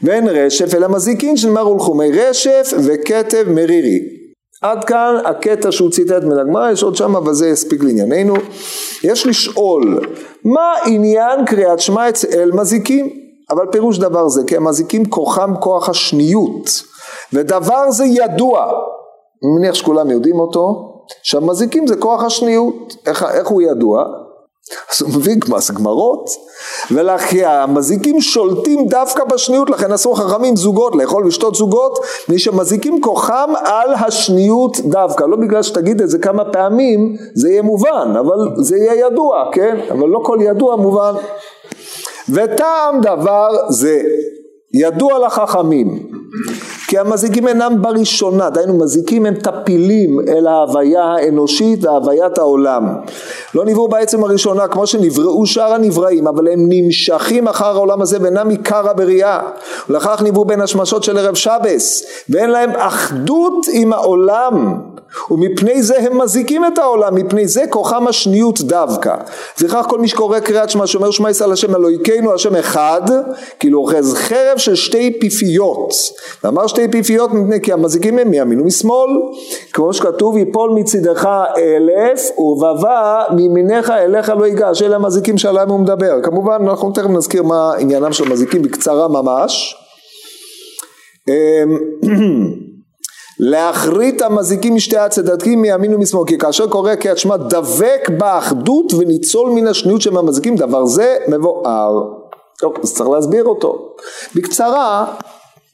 ואין 0.04 0.27
רשף 0.27 0.75
אלא 0.75 0.88
מזיקין 0.88 1.38
שנאמר 1.38 1.69
ולחומי 1.69 2.12
רשף 2.12 2.73
וכתב 2.86 3.43
מרירי 3.47 3.99
עד 4.62 4.84
כאן 4.84 5.15
הקטע 5.25 5.71
שהוא 5.71 5.91
ציטט 5.91 6.23
מן 6.23 6.39
הגמרא, 6.39 6.71
יש 6.71 6.84
עוד 6.84 6.95
שם 6.95 7.15
אבל 7.15 7.34
זה 7.34 7.47
יספיק 7.47 7.84
לענייננו. 7.84 8.34
יש 9.04 9.27
לשאול, 9.27 9.99
מה 10.45 10.73
עניין 10.86 11.45
קריאת 11.45 11.80
שמע 11.80 12.10
אצל 12.10 12.51
מזיקים? 12.51 13.20
אבל 13.52 13.66
פירוש 13.72 14.00
דבר 14.00 14.28
זה, 14.28 14.44
כי 14.48 14.58
המזיקים 14.58 15.06
כוחם 15.06 15.54
כוח 15.60 15.90
השניות, 15.90 16.70
ודבר 17.34 17.92
זה 17.92 18.06
ידוע, 18.06 18.66
אני 19.44 19.52
מניח 19.60 19.76
שכולם 19.76 20.10
יודעים 20.10 20.40
אותו, 20.40 20.92
שהמזיקים 21.24 21.88
זה 21.88 21.96
כוח 21.96 22.24
השניות, 22.24 22.96
איך, 23.06 23.24
איך 23.24 23.48
הוא 23.48 23.62
ידוע? 23.62 24.04
אז 24.92 25.02
הוא 25.02 25.10
מביא 25.10 25.36
גמרות, 25.78 26.30
ולכן 26.92 27.46
המזיקים 27.46 28.22
שולטים 28.22 28.88
דווקא 28.88 29.24
בשניות, 29.24 29.70
לכן 29.70 29.92
אסור 29.92 30.18
חכמים 30.18 30.56
זוגות, 30.56 30.96
לאכול 30.96 31.28
ושתות 31.28 31.56
זוגות, 31.56 32.00
מפני 32.24 32.40
שמזיקים 32.40 33.02
כוחם 33.02 33.50
על 33.66 33.94
השניות 33.94 34.80
דווקא, 34.80 35.24
לא 35.24 35.38
בגלל 35.38 35.64
שתגיד 35.64 36.02
את 36.02 36.10
זה 36.10 36.20
כמה 36.20 36.46
פעמים, 36.46 37.16
זה 37.36 37.50
יהיה 37.50 37.62
מובן, 37.62 38.14
אבל 38.20 38.64
זה 38.64 38.78
יהיה 38.78 39.06
ידוע, 39.06 39.44
כן? 39.52 39.80
אבל 39.92 40.08
לא 40.08 40.20
כל 40.24 40.38
ידוע 40.42 40.76
מובן. 40.76 41.14
וטעם 42.29 43.01
דבר 43.01 43.49
זה 43.69 44.01
ידוע 44.73 45.27
לחכמים 45.27 46.12
כי 46.88 46.97
המזיקים 46.97 47.47
אינם 47.47 47.81
בראשונה, 47.81 48.49
דהיינו 48.49 48.77
מזיקים 48.77 49.25
הם 49.25 49.34
טפילים 49.34 50.19
אל 50.27 50.47
ההוויה 50.47 51.03
האנושית 51.03 51.86
והוויית 51.86 52.38
העולם. 52.38 52.95
לא 53.55 53.65
נבראו 53.65 53.88
בעצם 53.88 54.23
הראשונה 54.23 54.67
כמו 54.67 54.88
שנבראו 54.88 55.45
שאר 55.45 55.73
הנבראים, 55.73 56.27
אבל 56.27 56.47
הם 56.47 56.60
נמשכים 56.69 57.47
אחר 57.47 57.65
העולם 57.65 58.01
הזה 58.01 58.17
ואינם 58.21 58.49
עיקר 58.49 58.89
הבריאה. 58.89 59.39
ולכך 59.89 60.21
נבראו 60.25 60.45
בין 60.45 60.62
השמשות 60.62 61.03
של 61.03 61.17
ערב 61.17 61.36
שבס, 61.36 62.05
ואין 62.29 62.49
להם 62.49 62.69
אחדות 62.75 63.65
עם 63.73 63.93
העולם. 63.93 64.81
ומפני 65.32 65.84
זה 65.84 65.97
הם 66.00 66.21
מזיקים 66.21 66.65
את 66.65 66.78
העולם, 66.78 67.15
מפני 67.15 67.47
זה 67.47 67.63
כוחם 67.69 68.08
השניות 68.08 68.62
דווקא. 68.62 69.15
לפיכך 69.58 69.86
כל 69.89 70.00
מי 70.00 70.08
שקורא 70.08 70.39
קריאת 70.39 70.69
שמע 70.69 70.88
שאומר 70.88 71.12
שמע 71.12 71.30
ישראל 71.30 71.52
השם 71.52 71.76
אלוהיכנו 71.76 72.34
השם 72.34 72.56
אחד, 72.56 73.02
כאילו 73.60 73.80
אוחז 73.80 74.13
חרב 74.13 74.58
של 74.58 74.76
שתי 74.76 75.19
פיפיות. 75.19 75.93
ואמר 76.43 76.67
שתי 76.67 76.88
פיפיות 76.88 77.34
מפני 77.34 77.62
כי 77.62 77.74
המזיקים 77.74 78.19
הם 78.19 78.30
מימין 78.30 78.62
ומשמאל. 78.62 79.10
כמו 79.74 79.93
שכתוב 79.93 80.38
יפול 80.38 80.71
מצידך 80.76 81.30
אלף 81.58 82.39
ובבא 82.39 83.24
מימיניך 83.36 83.89
אליך 83.89 84.30
לא 84.30 84.45
ייגש. 84.45 84.82
אלה 84.82 84.95
המזיקים 84.95 85.38
שעליהם 85.38 85.69
הוא 85.69 85.80
מדבר. 85.80 86.21
כמובן 86.24 86.58
אנחנו 86.69 86.91
תכף 86.91 87.10
נזכיר 87.10 87.43
מה 87.43 87.74
עניינם 87.80 88.13
של 88.13 88.24
המזיקים 88.28 88.62
בקצרה 88.62 89.08
ממש. 89.08 89.76
להכרית 93.43 94.21
המזיקים 94.21 94.75
משתי 94.75 94.97
הצדדים 94.97 95.62
מימין 95.62 95.93
ומשמאל 95.93 96.25
כי 96.27 96.38
כאשר 96.38 96.67
קורא 96.67 96.95
קריאת 96.95 97.17
שמע 97.17 97.38
דבק 97.38 98.10
באחדות 98.17 98.93
וניצול 98.93 99.49
מן 99.49 99.67
השניות 99.67 100.01
של 100.01 100.17
המזיקים 100.17 100.56
דבר 100.56 100.86
זה 100.86 101.17
מבואר. 101.27 102.04
טוב 102.60 102.73
אז 102.84 102.93
צריך 102.95 103.10
להסביר 103.10 103.45
אותו. 103.45 103.95
בקצרה 104.36 105.06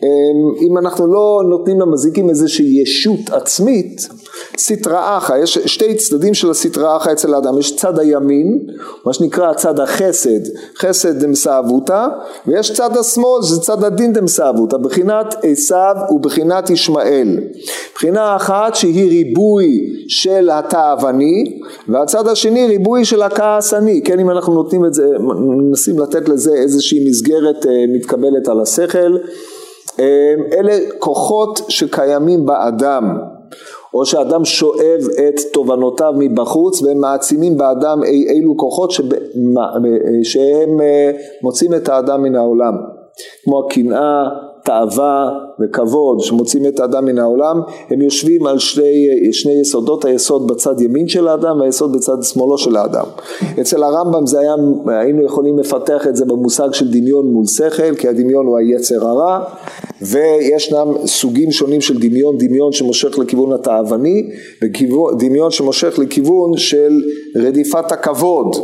אמ, 0.04 0.68
אם 0.68 0.78
אנחנו 0.78 1.08
לא 1.08 1.42
נותנים 1.50 1.80
למזיקים 1.80 2.30
איזושהי 2.30 2.82
ישות 2.82 3.30
עצמית, 3.32 4.10
סטרא 4.58 5.18
אחא, 5.18 5.34
יש 5.44 5.58
שתי 5.58 5.96
צדדים 5.96 6.34
של 6.34 6.52
הסטרא 6.52 6.98
אחא 6.98 7.12
אצל 7.12 7.34
האדם, 7.34 7.58
יש 7.58 7.76
צד 7.76 8.00
הימין, 8.00 8.60
מה 9.06 9.14
שנקרא 9.14 9.54
צד 9.54 9.80
החסד, 9.80 10.40
חסד 10.78 11.24
דמסאבותא, 11.24 12.08
ויש 12.48 12.72
צד 12.72 12.98
השמאל, 12.98 13.42
זה 13.42 13.62
צד 13.62 13.84
הדין 13.84 14.14
דמסאבותא, 14.14 14.78
בחינת 14.78 15.36
עשיו 15.44 15.96
ובחינת 16.10 16.70
ישמעאל. 16.70 17.40
בחינה 17.96 18.36
אחת 18.36 18.76
שהיא 18.76 19.10
ריבוי 19.10 19.94
של 20.08 20.50
התאווני, 20.50 21.60
והצד 21.90 22.28
השני 22.28 22.68
ריבוי 22.68 23.06
של 23.06 23.22
הכעסני, 23.22 24.02
כן 24.06 24.20
אם 24.20 24.30
אנחנו 24.30 24.54
נותנים 24.54 24.86
את 24.86 24.94
זה, 24.94 25.08
מנסים 25.40 26.00
לתת 26.00 26.30
לזה 26.30 26.54
איזושהי 26.54 27.10
מסגרת 27.10 27.66
אה, 27.66 27.86
מתקבלת 27.94 28.48
על 28.48 28.62
השכל. 28.62 29.18
אמ, 30.00 30.06
אלה 30.54 30.78
כוחות 31.00 31.62
שקיימים 31.70 32.46
באדם 32.46 33.18
או 33.94 34.06
שאדם 34.06 34.46
שואב 34.46 35.00
את 35.28 35.40
תובנותיו 35.54 36.14
מבחוץ 36.18 36.82
והם 36.82 36.98
מעצימים 36.98 37.58
באדם 37.58 38.04
אי 38.04 38.30
אילו 38.30 38.58
כוחות 38.58 38.92
שב, 38.92 39.04
שהם 40.24 40.82
אה, 40.82 41.12
מוצאים 41.44 41.74
את 41.74 41.90
האדם 41.90 42.24
מן 42.24 42.36
העולם 42.36 42.74
כמו 43.44 43.66
הקנאה, 43.66 44.24
תאווה 44.64 45.30
וכבוד 45.60 46.20
שמוצאים 46.20 46.66
את 46.66 46.80
האדם 46.80 47.06
מן 47.06 47.20
העולם, 47.20 47.62
הם 47.90 48.02
יושבים 48.02 48.48
על 48.48 48.60
שני, 48.60 49.06
שני 49.32 49.54
יסודות, 49.62 50.06
היסוד 50.06 50.48
בצד 50.48 50.82
ימין 50.82 51.08
של 51.08 51.28
האדם 51.28 51.60
והיסוד 51.60 51.94
בצד 51.96 52.24
שמאלו 52.24 52.58
של 52.58 52.76
האדם. 52.76 53.06
אצל 53.62 53.84
הרמב"ם 53.84 54.26
זה 54.26 54.40
היה, 54.40 54.54
היינו 54.88 55.26
יכולים 55.26 55.60
לפתח 55.60 56.08
את 56.08 56.16
זה 56.16 56.26
במושג 56.26 56.74
של 56.74 56.92
דמיון 56.92 57.26
מול 57.26 57.46
שכל, 57.46 57.96
כי 57.96 58.08
הדמיון 58.08 58.46
הוא 58.46 58.58
היצר 58.58 59.08
הרע, 59.08 59.44
וישנם 60.02 60.88
סוגים 61.06 61.52
שונים 61.52 61.82
של 61.82 62.00
דמיון, 62.00 62.38
דמיון 62.38 62.72
שמושך 62.72 63.18
לכיוון 63.18 63.54
התאווני, 63.54 64.24
ודמיון 64.62 65.52
שמושך 65.52 66.00
לכיוון 66.00 66.58
של 66.58 67.02
רדיפת 67.36 67.92
הכבוד. 67.92 68.56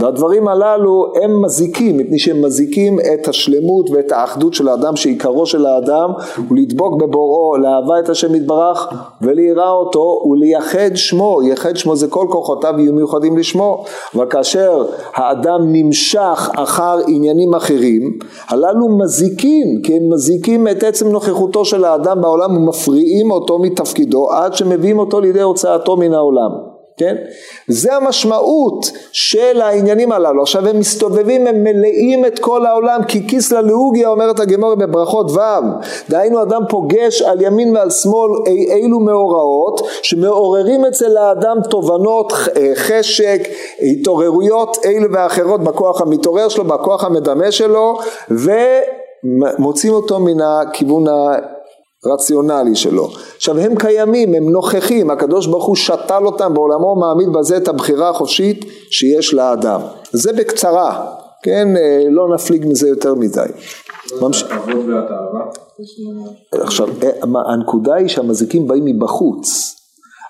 והדברים 0.00 0.48
הללו 0.48 1.12
הם 1.22 1.42
מזיקים, 1.42 1.96
מפני 1.96 2.18
שהם 2.18 2.44
מזיקים 2.44 2.98
את 3.00 3.28
השלמות 3.28 3.90
ואת 3.90 4.12
האחדות 4.12 4.54
של 4.54 4.68
האדם, 4.68 4.96
שעיקרו 4.96 5.46
של 5.46 5.66
האדם 5.66 6.10
הוא 6.48 6.58
לדבוק 6.58 6.94
בבוראו, 7.02 7.56
לאהבה 7.56 7.98
את 7.98 8.08
השם 8.08 8.34
יתברך 8.34 8.88
וליראה 9.22 9.70
אותו 9.70 10.22
ולייחד 10.30 10.94
שמו, 10.94 11.42
ייחד 11.42 11.76
שמו 11.76 11.96
זה 11.96 12.08
כל 12.08 12.26
כוחותיו 12.30 12.74
יהיו 12.78 12.92
מיוחדים 12.92 13.38
לשמו, 13.38 13.84
אבל 14.14 14.26
כאשר 14.26 14.84
האדם 15.14 15.60
נמשך 15.72 16.50
אחר 16.54 16.98
עניינים 17.06 17.54
אחרים, 17.54 18.18
הללו 18.48 18.98
מזיקים, 18.98 19.82
כי 19.82 19.96
הם 19.96 20.12
מזיקים 20.12 20.68
את 20.68 20.82
עצם 20.82 21.08
נוכחותו 21.08 21.64
של 21.64 21.84
האדם 21.84 22.20
בעולם 22.20 22.56
ומפריעים 22.56 23.30
אותו 23.30 23.58
מתפקידו 23.58 24.30
עד 24.30 24.54
שמביאים 24.54 24.98
אותו 24.98 25.20
לידי 25.20 25.42
הוצאתו 25.42 25.96
מן 25.96 26.14
העולם. 26.14 26.73
כן? 26.96 27.16
זה 27.68 27.94
המשמעות 27.94 28.90
של 29.12 29.60
העניינים 29.60 30.12
הללו. 30.12 30.42
עכשיו 30.42 30.68
הם 30.68 30.78
מסתובבים, 30.78 31.46
הם 31.46 31.64
מלאים 31.64 32.26
את 32.26 32.38
כל 32.38 32.66
העולם, 32.66 33.00
כי 33.08 33.28
כיסלא 33.28 33.60
לאוגיה 33.60 34.08
אומרת 34.08 34.40
הגמור 34.40 34.74
בברכות 34.74 35.30
ו', 35.30 35.40
דהיינו 36.10 36.42
אדם 36.42 36.62
פוגש 36.68 37.22
על 37.22 37.42
ימין 37.42 37.76
ועל 37.76 37.90
שמאל 37.90 38.30
אי 38.46 38.72
אילו 38.72 39.00
מאורעות, 39.00 39.80
שמעוררים 40.02 40.84
אצל 40.84 41.16
האדם 41.16 41.56
תובנות, 41.70 42.32
אה, 42.56 42.72
חשק, 42.74 43.40
התעוררויות 43.80 44.76
אילו 44.84 45.12
ואחרות 45.12 45.64
בכוח 45.64 46.00
המתעורר 46.00 46.48
שלו, 46.48 46.64
בכוח 46.64 47.04
המדמה 47.04 47.52
שלו, 47.52 47.98
ומוצאים 48.30 49.92
אותו 49.92 50.20
מן 50.20 50.40
הכיוון 50.40 51.04
רציונלי 52.06 52.76
שלו. 52.76 53.08
עכשיו 53.36 53.58
הם 53.58 53.74
קיימים, 53.76 54.34
הם 54.34 54.50
נוכחים, 54.50 55.10
הקדוש 55.10 55.46
ברוך 55.46 55.64
הוא 55.64 55.76
שתל 55.76 56.26
אותם 56.26 56.54
בעולמו, 56.54 56.96
מעמיד 56.96 57.28
בזה 57.32 57.56
את 57.56 57.68
הבחירה 57.68 58.10
החופשית 58.10 58.64
שיש 58.90 59.34
לאדם. 59.34 59.80
זה 60.12 60.32
בקצרה, 60.32 61.06
כן, 61.42 61.68
אה, 61.76 62.02
לא 62.10 62.34
נפליג 62.34 62.66
מזה 62.66 62.88
יותר 62.88 63.14
מדי. 63.14 63.46
עכשיו, 66.52 66.88
אה, 67.02 67.52
הנקודה 67.52 67.94
היא 67.94 68.08
שהמזיקים 68.08 68.66
באים 68.66 68.84
מבחוץ. 68.84 69.74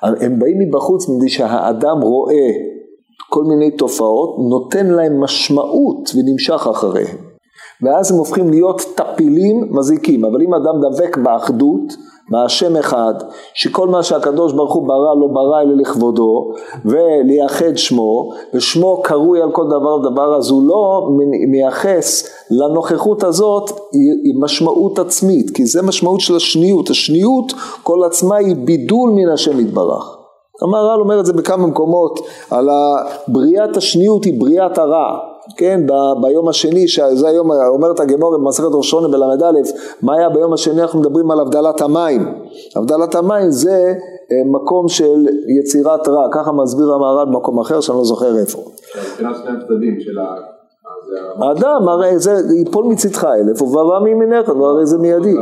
הם 0.03 0.39
באים 0.39 0.59
מבחוץ 0.59 1.09
מפני 1.09 1.29
שהאדם 1.29 2.01
רואה 2.03 2.51
כל 3.31 3.45
מיני 3.45 3.71
תופעות, 3.71 4.37
נותן 4.51 4.87
להם 4.87 5.21
משמעות 5.21 6.11
ונמשך 6.15 6.67
אחריהם. 6.71 7.17
ואז 7.85 8.13
הם 8.13 8.19
הופכים 8.19 8.51
להיות 8.51 8.83
טפילים 8.95 9.69
מזיקים. 9.71 10.25
אבל 10.25 10.43
אם 10.43 10.55
אדם 10.55 10.75
דבק 10.81 11.17
באחדות, 11.17 11.97
מהשם 12.31 12.77
אחד, 12.77 13.15
שכל 13.55 13.89
מה 13.89 14.03
שהקדוש 14.03 14.53
ברוך 14.53 14.75
הוא 14.75 14.89
ברא 14.89 15.15
לא 15.21 15.27
ברא 15.27 15.61
אלא 15.63 15.77
לכבודו, 15.77 16.53
ולייחד 16.85 17.77
שמו, 17.77 18.31
ושמו 18.55 19.03
קרוי 19.03 19.43
על 19.43 19.51
כל 19.53 19.67
דבר 19.67 19.95
ודבר, 19.95 20.37
אז 20.37 20.51
הוא 20.51 20.63
לא 20.63 21.09
מייחס 21.51 22.29
לנוכחות 22.51 23.25
הזאת 23.25 23.71
משמעות 24.41 24.99
עצמית, 24.99 25.51
כי 25.51 25.67
זה 25.67 25.83
משמעות 25.83 26.21
של 26.21 26.37
השניות, 26.37 26.91
השניות 26.91 27.53
כל 27.83 28.05
עצמה 28.05 28.37
היא 28.37 28.57
בידול 28.65 29.11
מן 29.11 29.29
השם 29.29 29.61
יתברך. 29.61 30.17
המהר"ל 30.63 31.01
אומר 31.01 31.21
את 31.21 31.27
זה 31.27 31.33
בכמה 31.33 31.67
מקומות, 31.67 32.21
על 32.51 32.69
בריאת 33.29 33.77
השניות 33.77 34.25
היא 34.25 34.41
בריאת 34.41 34.79
הרע. 34.79 35.34
כן, 35.57 35.87
ב, 35.87 35.93
ביום 36.23 36.49
השני, 36.49 36.89
שזה 36.89 37.29
היום, 37.29 37.51
אומרת 37.51 38.01
הגמור 38.01 38.39
במסכת 38.39 38.69
ראשון 38.73 39.11
בל"א, 39.11 39.51
מה 40.03 40.17
היה 40.17 40.29
ביום 40.29 40.53
השני, 40.53 40.83
אנחנו 40.83 41.01
מדברים 41.01 41.31
על 41.31 41.41
הבדלת 41.41 41.81
המים. 41.81 42.35
הבדלת 42.77 43.15
המים 43.15 43.51
זה 43.51 43.95
אה, 44.33 44.51
מקום 44.51 44.89
של 44.89 45.27
יצירת 45.61 46.09
רע, 46.09 46.29
ככה 46.33 46.53
מסביר 46.53 46.93
המהר"ל 46.93 47.27
במקום 47.27 47.61
אחר 47.61 47.81
שאני 47.81 47.99
לא 47.99 48.05
זוכר 48.05 48.39
איפה. 48.39 48.59
מבחינת 48.59 49.37
שני 49.37 49.57
הצדדים 49.57 50.01
של 50.01 50.19
ה... 50.19 50.55
האדם, 51.37 51.89
הרי 51.89 52.19
זה 52.19 52.55
ייפול 52.59 52.85
מצדך 52.85 53.25
אלף 53.25 53.63
ובא 53.63 53.99
מימינך, 54.05 54.49
הרי 54.49 54.87
זה 54.87 54.99
מיידי. 54.99 55.35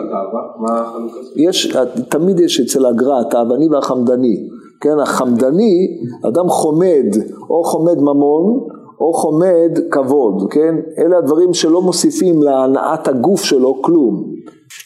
יש, 1.36 1.76
תמיד 2.09 2.40
יש 2.40 2.61
אצל 2.61 2.86
הגר"א 2.86 3.20
התאווני 3.20 3.68
והחמדני. 3.68 4.48
כן, 4.80 4.98
החמדני, 4.98 6.00
אדם 6.28 6.48
חומד, 6.48 7.07
או 7.50 7.64
חומד 7.64 7.98
ממון, 7.98 8.61
או 9.03 9.12
חומד 9.12 9.78
כבוד, 9.90 10.46
כן? 10.50 10.74
אלה 10.98 11.18
הדברים 11.18 11.55
שלא 11.55 11.82
מוסיפים 11.82 12.42
להנעת 12.42 13.09
הגוף 13.09 13.44
שלו 13.44 13.82
כלום. 13.82 14.24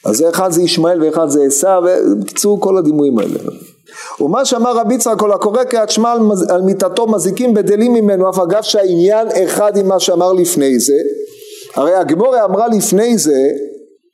אז 0.05 0.25
אחד 0.29 0.51
זה 0.51 0.63
ישמעאל 0.63 1.03
ואחד 1.03 1.29
זה 1.29 1.43
עשיו, 1.47 1.83
ובקיצור 2.11 2.61
כל 2.61 2.79
הדימויים 2.79 3.19
האלה. 3.19 3.39
ומה 4.21 4.45
שאמר 4.45 4.77
רבי 4.77 4.95
יצחק 4.95 5.19
כל 5.19 5.33
הקורא 5.33 5.65
קריאת 5.65 5.91
שמע 5.91 6.13
על, 6.13 6.21
על 6.49 6.63
מיתתו 6.63 7.07
מזיקים 7.07 7.55
בדלים 7.55 7.93
ממנו 7.93 8.31
אף 8.31 8.39
אגב 8.39 8.63
שהעניין 8.63 9.29
אחד 9.45 9.77
עם 9.77 9.89
מה 9.89 10.01
שאמר 10.01 10.33
לפני 10.33 10.79
זה 10.79 10.95
הרי 11.75 11.95
הגמורה 11.95 12.45
אמרה 12.45 12.69
לפני 12.69 13.19
זה 13.19 13.49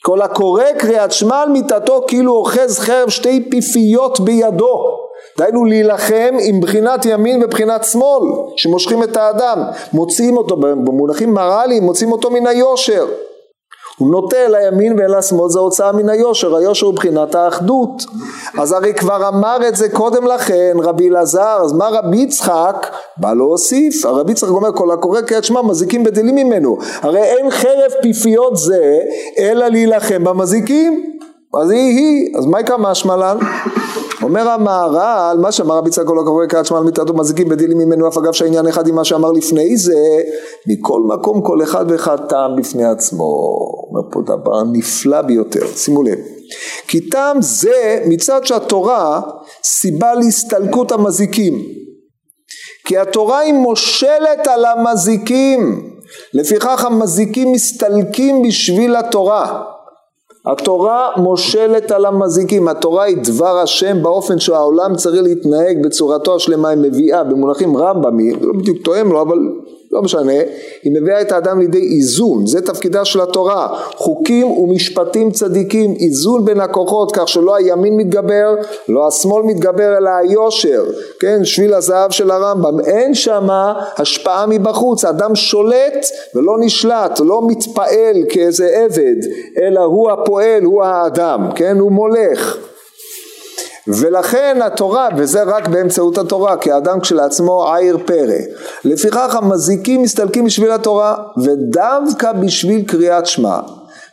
כל 0.04 0.22
הקורא 0.22 0.64
קריאת 0.78 1.12
שמע 1.12 1.42
על 1.42 1.48
מיתתו 1.48 2.04
כאילו 2.06 2.32
אוחז 2.32 2.78
חרב 2.78 3.08
שתי 3.08 3.50
פיפיות 3.50 4.20
בידו 4.20 5.01
דהיינו 5.38 5.64
להילחם 5.64 6.34
עם 6.40 6.60
בחינת 6.60 7.04
ימין 7.04 7.44
ובחינת 7.44 7.84
שמאל 7.84 8.22
שמושכים 8.56 9.02
את 9.02 9.16
האדם 9.16 9.62
מוציאים 9.92 10.36
אותו 10.36 10.56
במונחים 10.56 11.34
מראליים 11.34 11.82
מוציאים 11.82 12.12
אותו 12.12 12.30
מן 12.30 12.46
היושר 12.46 13.06
הוא 13.98 14.10
נוטה 14.10 14.36
אל 14.36 14.54
הימין 14.54 14.98
ואל 14.98 15.14
השמאל 15.14 15.48
זה 15.48 15.58
הוצאה 15.58 15.92
מן 15.92 16.08
היושר, 16.08 16.56
היושר 16.56 16.86
הוא 16.86 16.94
בחינת 16.94 17.34
האחדות. 17.34 18.04
אז 18.58 18.72
הרי 18.72 18.94
כבר 18.94 19.28
אמר 19.28 19.68
את 19.68 19.76
זה 19.76 19.88
קודם 19.88 20.26
לכן 20.26 20.76
רבי 20.82 21.08
אלעזר, 21.08 21.58
אז 21.64 21.72
מה 21.72 21.88
רבי 21.88 22.16
יצחק 22.16 22.86
בא 23.16 23.32
להוסיף? 23.32 24.04
הרבי 24.04 24.32
יצחק 24.32 24.48
אומר 24.48 24.72
כל 24.74 24.90
הקורא 24.90 25.20
קריאת 25.20 25.44
שמע 25.44 25.62
מזיקים 25.62 26.04
בדלים 26.04 26.34
ממנו, 26.34 26.78
הרי 27.00 27.22
אין 27.22 27.50
חרב 27.50 27.90
פיפיות 28.02 28.56
זה 28.56 28.98
אלא 29.38 29.68
להילחם 29.68 30.24
במזיקים, 30.24 31.11
אז 31.60 31.70
היא 31.70 31.98
היא, 31.98 32.36
אז 32.38 32.46
מה 32.46 32.60
יקרה 32.60 32.76
משמע 32.78 33.16
לן? 33.16 33.36
אומר 34.22 34.48
המהר"ל, 34.48 35.36
מה 35.40 35.52
שאמר 35.52 35.76
רבי 35.76 35.90
צעקו 35.90 36.14
לא 36.14 36.22
קורא 36.22 36.46
קריאת 36.46 36.66
שמע 36.66 36.78
על 36.78 36.84
מיתתו 36.84 37.14
מזיקים 37.14 37.48
בדילים 37.48 37.78
ממנו 37.78 38.08
אף 38.08 38.18
אגב 38.18 38.32
שהעניין 38.32 38.66
אחד 38.66 38.88
עם 38.88 38.94
מה 38.94 39.04
שאמר 39.04 39.32
לפני 39.32 39.76
זה, 39.76 40.22
מכל 40.66 41.00
מקום 41.00 41.42
כל 41.42 41.62
אחד 41.62 41.84
ואחד 41.88 42.16
טעם 42.28 42.56
בפני 42.56 42.84
עצמו. 42.84 43.24
אומר 43.88 44.10
פה 44.12 44.20
דבר 44.24 44.62
נפלא 44.72 45.22
ביותר, 45.22 45.66
שימו 45.76 46.02
לב. 46.02 46.18
כי 46.88 47.08
טעם 47.08 47.42
זה 47.42 48.02
מצד 48.06 48.44
שהתורה 48.44 49.20
סיבה 49.64 50.14
להסתלקות 50.14 50.92
המזיקים. 50.92 51.54
כי 52.86 52.98
התורה 52.98 53.38
היא 53.38 53.54
מושלת 53.54 54.46
על 54.46 54.64
המזיקים, 54.64 55.90
לפיכך 56.34 56.84
המזיקים 56.84 57.52
מסתלקים 57.52 58.42
בשביל 58.42 58.96
התורה. 58.96 59.62
התורה 60.46 61.08
מושלת 61.16 61.90
על 61.90 62.06
המזיקים, 62.06 62.68
התורה 62.68 63.04
היא 63.04 63.16
דבר 63.16 63.58
השם 63.58 64.02
באופן 64.02 64.38
שהעולם 64.38 64.96
צריך 64.96 65.22
להתנהג 65.22 65.84
בצורתו 65.84 66.36
השלמה, 66.36 66.68
היא 66.68 66.78
מביאה 66.78 67.24
במונחים 67.24 67.76
רמב"מי, 67.76 68.32
לא 68.40 68.52
בדיוק 68.58 68.78
תואם 68.84 69.12
לו 69.12 69.22
אבל 69.22 69.38
לא 69.92 70.02
משנה, 70.02 70.32
היא 70.82 70.92
מביאה 70.92 71.20
את 71.20 71.32
האדם 71.32 71.60
לידי 71.60 71.96
איזון, 71.96 72.46
זה 72.46 72.66
תפקידה 72.66 73.04
של 73.04 73.20
התורה, 73.20 73.68
חוקים 73.96 74.46
ומשפטים 74.46 75.30
צדיקים, 75.30 75.94
איזון 76.00 76.44
בין 76.44 76.60
הכוחות 76.60 77.12
כך 77.12 77.28
שלא 77.28 77.54
הימין 77.56 77.96
מתגבר, 77.96 78.54
לא 78.88 79.08
השמאל 79.08 79.42
מתגבר 79.42 79.98
אלא 79.98 80.10
היושר, 80.10 80.84
כן, 81.20 81.44
שביל 81.44 81.74
הזהב 81.74 82.10
של 82.10 82.30
הרמב"ם, 82.30 82.80
אין 82.80 83.14
שמה 83.14 83.74
השפעה 83.96 84.46
מבחוץ, 84.46 85.04
האדם 85.04 85.34
שולט 85.34 86.06
ולא 86.34 86.52
נשלט, 86.60 87.20
לא 87.20 87.40
מתפעל 87.46 88.16
כאיזה 88.28 88.68
עבד, 88.68 89.16
אלא 89.62 89.80
הוא 89.80 90.10
הפועל, 90.10 90.62
הוא 90.62 90.84
האדם, 90.84 91.48
כן, 91.54 91.78
הוא 91.78 91.92
מולך 91.92 92.71
ולכן 93.88 94.58
התורה, 94.64 95.08
וזה 95.16 95.42
רק 95.42 95.68
באמצעות 95.68 96.18
התורה, 96.18 96.56
כי 96.56 96.72
האדם 96.72 97.00
כשלעצמו 97.00 97.74
עיר 97.74 97.98
פרא. 98.06 98.38
לפיכך 98.84 99.34
המזיקים 99.34 100.02
מסתלקים 100.02 100.44
בשביל 100.44 100.70
התורה, 100.70 101.14
ודווקא 101.44 102.32
בשביל 102.32 102.84
קריאת 102.86 103.26
שמע. 103.26 103.60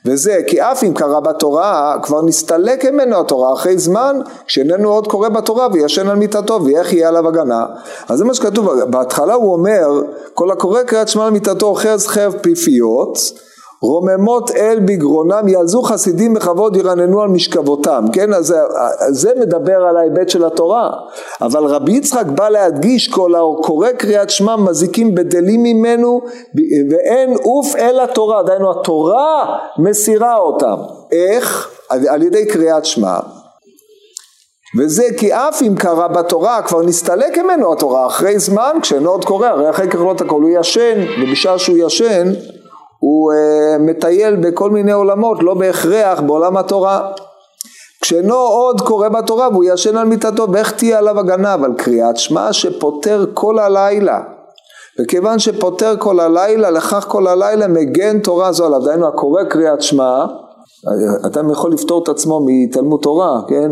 וזה 0.05 0.37
כי 0.47 0.61
אף 0.61 0.83
אם 0.83 0.93
קרא 0.93 1.19
בתורה 1.19 1.97
כבר 2.03 2.21
נסתלק 2.21 2.85
ממנו 2.85 3.19
התורה 3.19 3.53
אחרי 3.53 3.77
זמן 3.77 4.19
שאיננו 4.47 4.89
עוד 4.89 5.07
קורא 5.07 5.29
בתורה 5.29 5.67
וישן 5.73 6.09
על 6.09 6.15
מיטתו 6.15 6.59
ואיך 6.65 6.93
יהיה 6.93 7.07
עליו 7.07 7.27
הגנה 7.27 7.65
אז 8.09 8.17
זה 8.17 8.25
מה 8.25 8.33
שכתוב 8.33 8.83
בהתחלה 8.83 9.33
הוא 9.33 9.53
אומר 9.53 10.01
כל 10.33 10.51
הקורא 10.51 10.83
קריאת 10.83 11.07
שמע 11.07 11.25
על 11.25 11.31
מיטתו 11.31 11.65
אוחז 11.65 12.07
חרב 12.07 12.33
פיפיות 12.41 13.17
רוממות 13.81 14.51
אל 14.51 14.79
בגרונם, 14.79 15.47
יעזו 15.47 15.81
חסידים 15.81 16.33
בכבוד 16.33 16.75
ירננו 16.75 17.21
על 17.21 17.29
משכבותם, 17.29 18.05
כן? 18.13 18.33
אז 18.33 18.55
זה 19.09 19.31
מדבר 19.39 19.75
על 19.89 19.97
ההיבט 19.97 20.29
של 20.29 20.45
התורה, 20.45 20.89
אבל 21.41 21.63
רבי 21.65 21.91
יצחק 21.91 22.25
בא 22.25 22.49
להדגיש 22.49 23.07
כל 23.07 23.31
הקורא 23.35 23.91
קריאת 23.91 24.29
שמע 24.29 24.55
מזיקים 24.55 25.15
בדלים 25.15 25.63
ממנו 25.63 26.21
ואין 26.91 27.33
עוף 27.43 27.75
אל 27.75 27.99
התורה, 27.99 28.43
דהיינו 28.43 28.71
התורה 28.71 29.57
מסירה 29.77 30.37
אותם, 30.37 30.75
איך? 31.11 31.69
על 31.89 32.23
ידי 32.23 32.45
קריאת 32.45 32.85
שמע. 32.85 33.19
וזה 34.77 35.03
כי 35.17 35.33
אף 35.33 35.61
אם 35.61 35.75
קרא 35.75 36.07
בתורה 36.07 36.61
כבר 36.61 36.81
נסתלק 36.81 37.37
ממנו 37.37 37.73
התורה. 37.73 38.07
אחרי 38.07 38.39
זמן 38.39 38.71
כשאינו 38.81 39.09
עוד 39.09 39.25
קורא 39.25 39.47
הרי 39.47 39.69
אחרי 39.69 39.87
קריאות 39.87 40.21
הכל 40.21 40.41
הוא 40.41 40.49
ישן 40.59 41.05
ובשעה 41.21 41.59
שהוא 41.59 41.77
ישן 41.77 42.31
הוא 42.99 43.33
uh, 43.33 43.81
מטייל 43.81 44.35
בכל 44.35 44.69
מיני 44.69 44.91
עולמות 44.91 45.43
לא 45.43 45.53
בהכרח 45.53 46.19
בעולם 46.19 46.57
התורה. 46.57 47.11
כשאינו 48.01 48.35
עוד 48.35 48.81
קורא 48.81 49.09
בתורה 49.09 49.49
והוא 49.49 49.63
ישן 49.67 49.97
על 49.97 50.07
מיטתו 50.07 50.51
ואיך 50.51 50.71
תהיה 50.71 50.97
עליו 50.97 51.19
הגנה? 51.19 51.53
אבל 51.53 51.71
קריאת 51.77 52.17
שמע 52.17 52.53
שפוטר 52.53 53.25
כל 53.33 53.59
הלילה. 53.59 54.19
וכיוון 54.99 55.39
שפוטר 55.39 55.95
כל 55.99 56.19
הלילה 56.19 56.69
לכך 56.69 57.05
כל 57.07 57.27
הלילה 57.27 57.67
מגן 57.67 58.19
תורה 58.19 58.51
זו 58.51 58.65
עליו. 58.65 58.79
דהיינו 58.79 59.07
הקורא 59.07 59.43
קריאת 59.43 59.81
שמע 59.81 60.25
אדם 61.25 61.49
יכול 61.49 61.71
לפתור 61.71 62.03
את 62.03 62.09
עצמו 62.09 62.39
מתלמוד 62.45 62.99
תורה, 63.01 63.41
כן? 63.47 63.71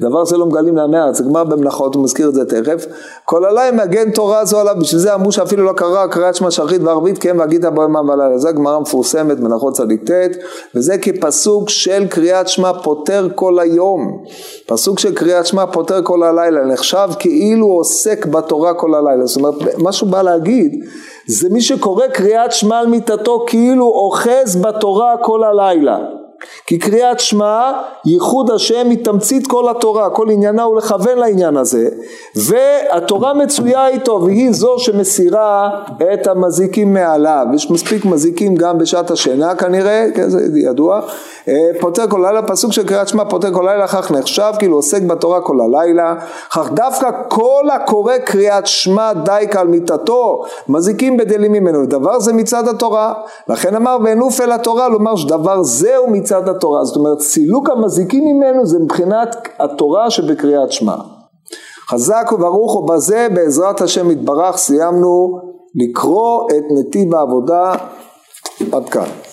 דבר 0.00 0.24
זה 0.24 0.36
לא 0.36 0.46
מגלים 0.46 0.76
לעמי 0.76 0.98
הארץ, 0.98 1.20
גמר 1.20 1.44
במלאכות, 1.44 1.94
הוא 1.94 2.04
מזכיר 2.04 2.28
את 2.28 2.34
זה 2.34 2.44
תכף. 2.44 2.86
כל 3.24 3.44
הלילה 3.44 3.84
מגן 3.84 4.10
תורה 4.10 4.44
זו 4.44 4.60
עליו, 4.60 4.74
בשביל 4.80 5.00
זה 5.00 5.14
אמרו 5.14 5.32
שאפילו 5.32 5.64
לא 5.64 5.72
קרא 5.72 6.06
קריאת 6.06 6.34
שמע 6.34 6.50
שחרית 6.50 6.82
וערבית, 6.82 7.18
כן 7.18 7.38
והגית 7.38 7.64
בו 7.64 7.82
ימם 7.82 8.08
ולילה. 8.08 8.38
זה 8.38 8.52
גמרא 8.52 8.78
מפורסמת, 8.78 9.40
מלאכות 9.40 9.74
צדיק 9.74 10.10
ט', 10.10 10.36
וזה 10.74 10.98
כפסוק 10.98 11.68
של 11.68 12.06
קריאת 12.06 12.48
שמע 12.48 12.72
פותר 12.82 13.28
כל 13.34 13.58
היום. 13.58 14.24
פסוק 14.66 14.98
של 14.98 15.14
קריאת 15.14 15.46
שמע 15.46 15.66
פותר 15.66 16.02
כל 16.02 16.22
הלילה, 16.22 16.64
נחשב 16.64 17.08
כאילו 17.18 17.66
עוסק 17.66 18.26
בתורה 18.26 18.74
כל 18.74 18.94
הלילה. 18.94 19.26
זאת 19.26 19.36
אומרת, 19.36 19.54
מה 19.78 19.92
שהוא 19.92 20.10
בא 20.10 20.22
להגיד, 20.22 20.84
זה 21.30 21.48
מי 21.50 21.60
שקורא 21.60 22.06
קריאת 22.06 22.52
שמע 22.52 22.78
על 22.78 22.86
מיטתו 22.86 23.44
כאילו 23.46 23.86
אוחז 23.86 24.62
בתורה 24.62 25.14
כל 25.22 25.44
הלילה. 25.44 25.98
כי 26.66 26.78
קריאת 26.78 27.20
שמע, 27.20 27.72
ייחוד 28.04 28.50
השם 28.50 28.88
מתמצית 28.88 29.46
כל 29.46 29.68
התורה, 29.68 30.10
כל 30.10 30.30
עניינה 30.30 30.62
הוא 30.62 30.76
לכוון 30.76 31.18
לעניין 31.18 31.56
הזה, 31.56 31.88
והתורה 32.36 33.34
מצויה 33.34 33.88
איתו 33.88 34.20
והיא 34.24 34.52
זו 34.52 34.78
שמסירה 34.78 35.70
את 36.14 36.26
המזיקים 36.26 36.94
מעליו, 36.94 37.46
יש 37.54 37.70
מספיק 37.70 38.04
מזיקים 38.04 38.54
גם 38.54 38.78
בשעת 38.78 39.10
השינה 39.10 39.54
כנראה, 39.54 40.06
כן, 40.14 40.28
זה 40.28 40.58
ידוע, 40.58 41.00
אה, 41.48 41.54
פותר 41.80 42.08
כל 42.08 42.20
לילה, 42.26 42.42
פסוק 42.42 42.72
של 42.72 42.86
קריאת 42.86 43.08
שמע 43.08 43.24
פותר 43.24 43.54
כל 43.54 43.64
לילה, 43.66 43.88
כך 43.88 44.10
נחשב 44.10 44.52
כאילו 44.58 44.76
עוסק 44.76 45.02
בתורה 45.02 45.40
כל 45.40 45.56
הלילה, 45.60 46.14
כך 46.50 46.70
דווקא 46.72 47.10
כל 47.28 47.64
הקורא 47.74 48.18
קריאת 48.18 48.66
שמע 48.66 49.12
די 49.12 49.46
כעל 49.50 49.66
מיתתו, 49.66 50.42
מזיקים 50.68 51.16
בדלים 51.16 51.52
ממנו, 51.52 51.86
דבר 51.86 52.20
זה 52.20 52.32
מצד 52.32 52.68
התורה, 52.68 53.12
לכן 53.48 53.76
אמר 53.76 53.96
ואינוף 54.04 54.40
אל 54.40 54.52
התורה, 54.52 54.88
לומר 54.88 55.16
שדבר 55.16 55.62
זהו 55.62 56.10
מצד 56.10 56.29
התורה, 56.36 56.84
זאת 56.84 56.96
אומרת 56.96 57.20
סילוק 57.20 57.70
המזיקים 57.70 58.24
ממנו 58.24 58.66
זה 58.66 58.78
מבחינת 58.78 59.36
התורה 59.58 60.10
שבקריאת 60.10 60.72
שמע. 60.72 60.96
חזק 61.88 62.30
וברוך 62.32 62.76
ובזה 62.76 63.26
בעזרת 63.34 63.80
השם 63.80 64.10
יתברך 64.10 64.56
סיימנו 64.56 65.38
לקרוא 65.74 66.46
את 66.50 66.64
נתיב 66.78 67.14
העבודה 67.14 67.74
עד 68.72 68.88
כאן. 68.88 69.29